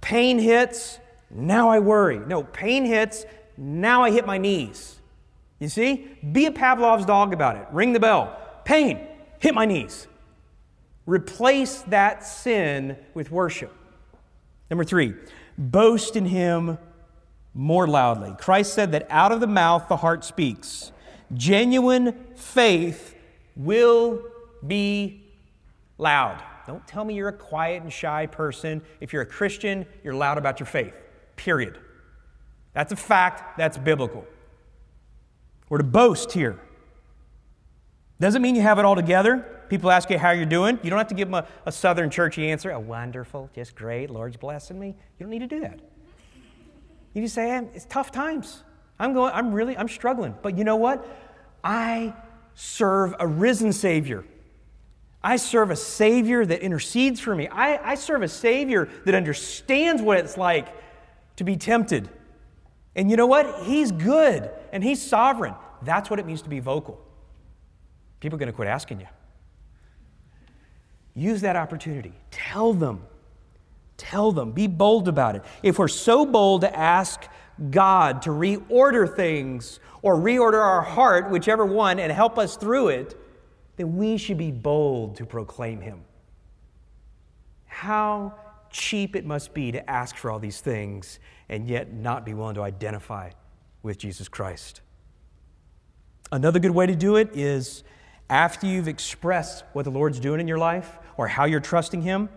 pain 0.00 0.38
hits, 0.38 0.98
now 1.34 1.70
I 1.70 1.78
worry. 1.78 2.18
No, 2.18 2.42
pain 2.42 2.84
hits, 2.84 3.24
now 3.56 4.02
I 4.02 4.10
hit 4.10 4.26
my 4.26 4.38
knees. 4.38 4.96
You 5.58 5.68
see? 5.68 6.08
Be 6.32 6.46
a 6.46 6.50
Pavlov's 6.50 7.06
dog 7.06 7.32
about 7.32 7.56
it. 7.56 7.66
Ring 7.70 7.92
the 7.92 8.00
bell. 8.00 8.36
Pain, 8.64 8.98
hit 9.38 9.54
my 9.54 9.64
knees. 9.64 10.06
Replace 11.06 11.82
that 11.82 12.24
sin 12.24 12.96
with 13.14 13.30
worship. 13.30 13.72
Number 14.70 14.84
three, 14.84 15.14
boast 15.58 16.16
in 16.16 16.26
him 16.26 16.78
more 17.54 17.86
loudly. 17.86 18.34
Christ 18.38 18.72
said 18.72 18.92
that 18.92 19.06
out 19.10 19.32
of 19.32 19.40
the 19.40 19.46
mouth 19.46 19.88
the 19.88 19.96
heart 19.96 20.24
speaks. 20.24 20.92
Genuine 21.34 22.14
faith 22.34 23.14
will 23.56 24.22
be 24.66 25.24
loud. 25.98 26.42
Don't 26.66 26.86
tell 26.86 27.04
me 27.04 27.14
you're 27.14 27.28
a 27.28 27.32
quiet 27.32 27.82
and 27.82 27.92
shy 27.92 28.26
person. 28.26 28.82
If 29.00 29.12
you're 29.12 29.22
a 29.22 29.26
Christian, 29.26 29.86
you're 30.04 30.14
loud 30.14 30.38
about 30.38 30.60
your 30.60 30.66
faith. 30.66 30.94
Period. 31.36 31.78
That's 32.74 32.92
a 32.92 32.96
fact, 32.96 33.58
that's 33.58 33.76
biblical. 33.78 34.24
We're 35.68 35.78
to 35.78 35.84
boast 35.84 36.32
here. 36.32 36.58
Doesn't 38.20 38.42
mean 38.42 38.54
you 38.54 38.62
have 38.62 38.78
it 38.78 38.84
all 38.84 38.94
together. 38.94 39.46
People 39.68 39.90
ask 39.90 40.10
you 40.10 40.18
how 40.18 40.30
you're 40.30 40.46
doing. 40.46 40.78
You 40.82 40.90
don't 40.90 40.98
have 40.98 41.08
to 41.08 41.14
give 41.14 41.28
them 41.28 41.34
a, 41.34 41.46
a 41.66 41.72
southern 41.72 42.10
churchy 42.10 42.50
answer, 42.50 42.70
a 42.70 42.78
wonderful, 42.78 43.50
just 43.54 43.74
great, 43.74 44.10
Lord's 44.10 44.36
blessing 44.36 44.78
me. 44.78 44.88
You 44.88 45.24
don't 45.24 45.30
need 45.30 45.40
to 45.40 45.46
do 45.46 45.60
that. 45.60 45.80
You 47.14 47.22
just 47.22 47.34
say, 47.34 47.48
hey, 47.48 47.68
it's 47.74 47.86
tough 47.86 48.12
times. 48.12 48.62
I'm 48.98 49.12
going, 49.12 49.32
I'm 49.34 49.52
really, 49.52 49.76
I'm 49.76 49.88
struggling. 49.88 50.34
But 50.42 50.56
you 50.56 50.64
know 50.64 50.76
what? 50.76 51.06
I 51.64 52.14
serve 52.54 53.14
a 53.18 53.26
risen 53.26 53.72
Savior. 53.72 54.24
I 55.22 55.36
serve 55.36 55.70
a 55.70 55.76
Savior 55.76 56.44
that 56.44 56.60
intercedes 56.60 57.20
for 57.20 57.34
me. 57.34 57.48
I, 57.48 57.92
I 57.92 57.94
serve 57.94 58.22
a 58.22 58.28
Savior 58.28 58.88
that 59.04 59.14
understands 59.14 60.02
what 60.02 60.18
it's 60.18 60.36
like 60.36 60.68
to 61.36 61.44
be 61.44 61.56
tempted. 61.56 62.08
And 62.94 63.10
you 63.10 63.16
know 63.16 63.26
what? 63.26 63.64
He's 63.64 63.90
good 63.90 64.50
and 64.72 64.82
He's 64.82 65.00
sovereign. 65.00 65.54
That's 65.82 66.10
what 66.10 66.18
it 66.18 66.26
means 66.26 66.42
to 66.42 66.48
be 66.48 66.60
vocal. 66.60 67.00
People 68.20 68.36
are 68.36 68.38
going 68.38 68.48
to 68.48 68.52
quit 68.52 68.68
asking 68.68 69.00
you. 69.00 69.06
Use 71.14 71.40
that 71.42 71.56
opportunity. 71.56 72.12
Tell 72.30 72.72
them. 72.72 73.02
Tell 73.96 74.32
them. 74.32 74.52
Be 74.52 74.66
bold 74.66 75.08
about 75.08 75.36
it. 75.36 75.44
If 75.62 75.78
we're 75.78 75.88
so 75.88 76.24
bold 76.24 76.62
to 76.62 76.76
ask 76.76 77.26
God 77.70 78.22
to 78.22 78.30
reorder 78.30 79.14
things 79.14 79.80
or 80.00 80.16
reorder 80.16 80.60
our 80.60 80.82
heart, 80.82 81.30
whichever 81.30 81.66
one, 81.66 81.98
and 81.98 82.10
help 82.10 82.38
us 82.38 82.56
through 82.56 82.88
it, 82.88 83.16
then 83.76 83.96
we 83.96 84.16
should 84.16 84.38
be 84.38 84.50
bold 84.50 85.16
to 85.16 85.26
proclaim 85.26 85.80
Him. 85.80 86.02
How 87.66 88.34
cheap 88.70 89.16
it 89.16 89.26
must 89.26 89.52
be 89.52 89.72
to 89.72 89.90
ask 89.90 90.16
for 90.16 90.30
all 90.30 90.38
these 90.38 90.60
things 90.60 91.18
and 91.48 91.68
yet 91.68 91.92
not 91.92 92.24
be 92.24 92.34
willing 92.34 92.54
to 92.54 92.62
identify 92.62 93.30
with 93.82 93.98
Jesus 93.98 94.28
Christ. 94.28 94.80
Another 96.30 96.58
good 96.58 96.70
way 96.70 96.86
to 96.86 96.96
do 96.96 97.16
it 97.16 97.36
is 97.36 97.84
after 98.30 98.66
you've 98.66 98.88
expressed 98.88 99.64
what 99.72 99.84
the 99.84 99.90
Lord's 99.90 100.18
doing 100.18 100.40
in 100.40 100.48
your 100.48 100.58
life 100.58 100.98
or 101.16 101.28
how 101.28 101.44
you're 101.44 101.60
trusting 101.60 102.02
Him, 102.02 102.30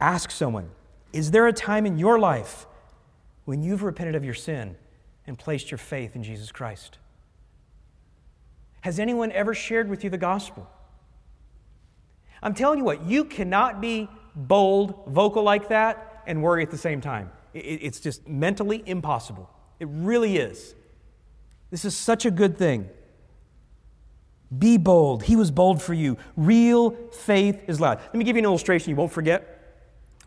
ask 0.00 0.30
someone 0.30 0.70
Is 1.12 1.32
there 1.32 1.46
a 1.46 1.52
time 1.52 1.86
in 1.86 1.98
your 1.98 2.18
life 2.18 2.66
when 3.44 3.62
you've 3.62 3.82
repented 3.82 4.14
of 4.14 4.24
your 4.24 4.34
sin 4.34 4.76
and 5.26 5.38
placed 5.38 5.70
your 5.70 5.78
faith 5.78 6.14
in 6.14 6.22
Jesus 6.22 6.52
Christ? 6.52 6.98
Has 8.82 8.98
anyone 8.98 9.32
ever 9.32 9.54
shared 9.54 9.88
with 9.88 10.04
you 10.04 10.10
the 10.10 10.18
gospel? 10.18 10.68
I'm 12.42 12.54
telling 12.54 12.78
you 12.78 12.84
what, 12.84 13.04
you 13.06 13.24
cannot 13.24 13.80
be 13.80 14.08
bold, 14.36 15.04
vocal 15.08 15.42
like 15.42 15.70
that, 15.70 16.22
and 16.26 16.42
worry 16.42 16.62
at 16.62 16.70
the 16.70 16.78
same 16.78 17.00
time. 17.00 17.32
It's 17.54 18.00
just 18.00 18.28
mentally 18.28 18.82
impossible. 18.84 19.48
It 19.78 19.88
really 19.90 20.36
is. 20.36 20.74
This 21.70 21.84
is 21.84 21.96
such 21.96 22.26
a 22.26 22.30
good 22.30 22.58
thing. 22.58 22.88
Be 24.56 24.76
bold. 24.76 25.22
He 25.24 25.36
was 25.36 25.50
bold 25.50 25.82
for 25.82 25.94
you. 25.94 26.16
Real 26.36 26.90
faith 27.12 27.62
is 27.66 27.80
loud. 27.80 27.98
Let 27.98 28.14
me 28.14 28.24
give 28.24 28.36
you 28.36 28.40
an 28.40 28.44
illustration 28.44 28.90
you 28.90 28.96
won't 28.96 29.12
forget 29.12 29.54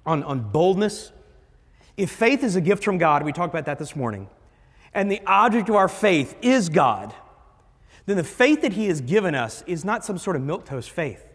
on, 0.06 0.24
on 0.24 0.40
boldness. 0.40 1.12
If 1.98 2.12
faith 2.12 2.44
is 2.44 2.56
a 2.56 2.62
gift 2.62 2.84
from 2.84 2.98
God, 2.98 3.24
we 3.24 3.32
talked 3.32 3.54
about 3.54 3.66
that 3.66 3.80
this 3.80 3.96
morning, 3.96 4.30
and 4.94 5.12
the 5.12 5.22
object 5.26 5.70
of 5.70 5.76
our 5.76 5.88
faith 5.88 6.36
is 6.42 6.70
God, 6.70 7.14
then 8.06 8.18
the 8.18 8.24
faith 8.24 8.62
that 8.62 8.74
He 8.74 8.88
has 8.88 9.02
given 9.02 9.36
us 9.36 9.64
is 9.68 9.84
not 9.84 10.06
some 10.06 10.18
sort 10.18 10.36
of 10.36 10.42
milquetoast 10.42 10.90
faith. 10.90 11.27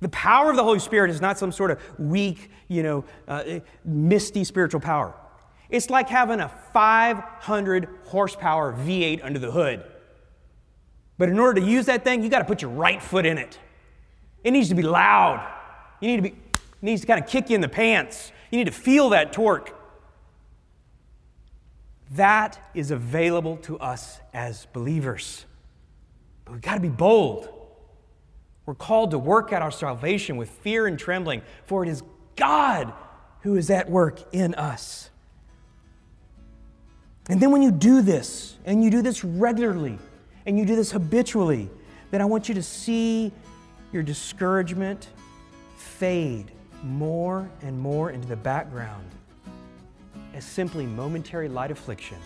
The 0.00 0.08
power 0.08 0.50
of 0.50 0.56
the 0.56 0.64
Holy 0.64 0.78
Spirit 0.78 1.10
is 1.10 1.20
not 1.20 1.38
some 1.38 1.52
sort 1.52 1.70
of 1.70 1.80
weak, 1.98 2.50
you 2.68 2.82
know, 2.82 3.04
uh, 3.28 3.60
misty 3.84 4.44
spiritual 4.44 4.80
power. 4.80 5.14
It's 5.68 5.90
like 5.90 6.08
having 6.08 6.40
a 6.40 6.48
500 6.72 7.88
horsepower 8.06 8.72
V8 8.72 9.24
under 9.24 9.38
the 9.38 9.50
hood. 9.50 9.84
But 11.18 11.28
in 11.28 11.38
order 11.38 11.60
to 11.60 11.66
use 11.66 11.86
that 11.86 12.02
thing, 12.02 12.22
you 12.22 12.30
got 12.30 12.38
to 12.38 12.44
put 12.46 12.62
your 12.62 12.70
right 12.70 13.00
foot 13.02 13.26
in 13.26 13.36
it. 13.38 13.58
It 14.42 14.52
needs 14.52 14.70
to 14.70 14.74
be 14.74 14.82
loud. 14.82 15.46
You 16.00 16.08
need 16.08 16.16
to 16.16 16.22
be, 16.22 16.34
needs 16.80 17.02
to 17.02 17.06
kind 17.06 17.22
of 17.22 17.28
kick 17.28 17.50
you 17.50 17.54
in 17.54 17.60
the 17.60 17.68
pants. 17.68 18.32
You 18.50 18.58
need 18.58 18.64
to 18.64 18.72
feel 18.72 19.10
that 19.10 19.32
torque. 19.32 19.76
That 22.12 22.58
is 22.74 22.90
available 22.90 23.58
to 23.58 23.78
us 23.78 24.18
as 24.32 24.66
believers. 24.72 25.44
But 26.44 26.52
we've 26.52 26.62
got 26.62 26.74
to 26.74 26.80
be 26.80 26.88
bold. 26.88 27.59
We're 28.66 28.74
called 28.74 29.10
to 29.12 29.18
work 29.18 29.52
out 29.52 29.62
our 29.62 29.70
salvation 29.70 30.36
with 30.36 30.48
fear 30.48 30.86
and 30.86 30.98
trembling, 30.98 31.42
for 31.64 31.82
it 31.82 31.88
is 31.88 32.02
God 32.36 32.92
who 33.40 33.56
is 33.56 33.70
at 33.70 33.90
work 33.90 34.20
in 34.32 34.54
us. 34.54 35.10
And 37.28 37.40
then 37.40 37.50
when 37.50 37.62
you 37.62 37.70
do 37.70 38.02
this, 38.02 38.56
and 38.64 38.82
you 38.82 38.90
do 38.90 39.02
this 39.02 39.24
regularly, 39.24 39.98
and 40.46 40.58
you 40.58 40.64
do 40.64 40.76
this 40.76 40.90
habitually, 40.90 41.70
then 42.10 42.20
I 42.20 42.24
want 42.24 42.48
you 42.48 42.54
to 42.56 42.62
see 42.62 43.32
your 43.92 44.02
discouragement 44.02 45.08
fade 45.76 46.50
more 46.82 47.50
and 47.62 47.78
more 47.78 48.10
into 48.10 48.26
the 48.26 48.36
background 48.36 49.08
as 50.34 50.44
simply 50.44 50.86
momentary 50.86 51.48
light 51.48 51.70
affliction 51.70 52.18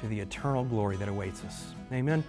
to 0.00 0.06
the 0.08 0.20
eternal 0.20 0.64
glory 0.64 0.96
that 0.96 1.08
awaits 1.08 1.42
us. 1.44 1.66
Amen. 1.92 2.22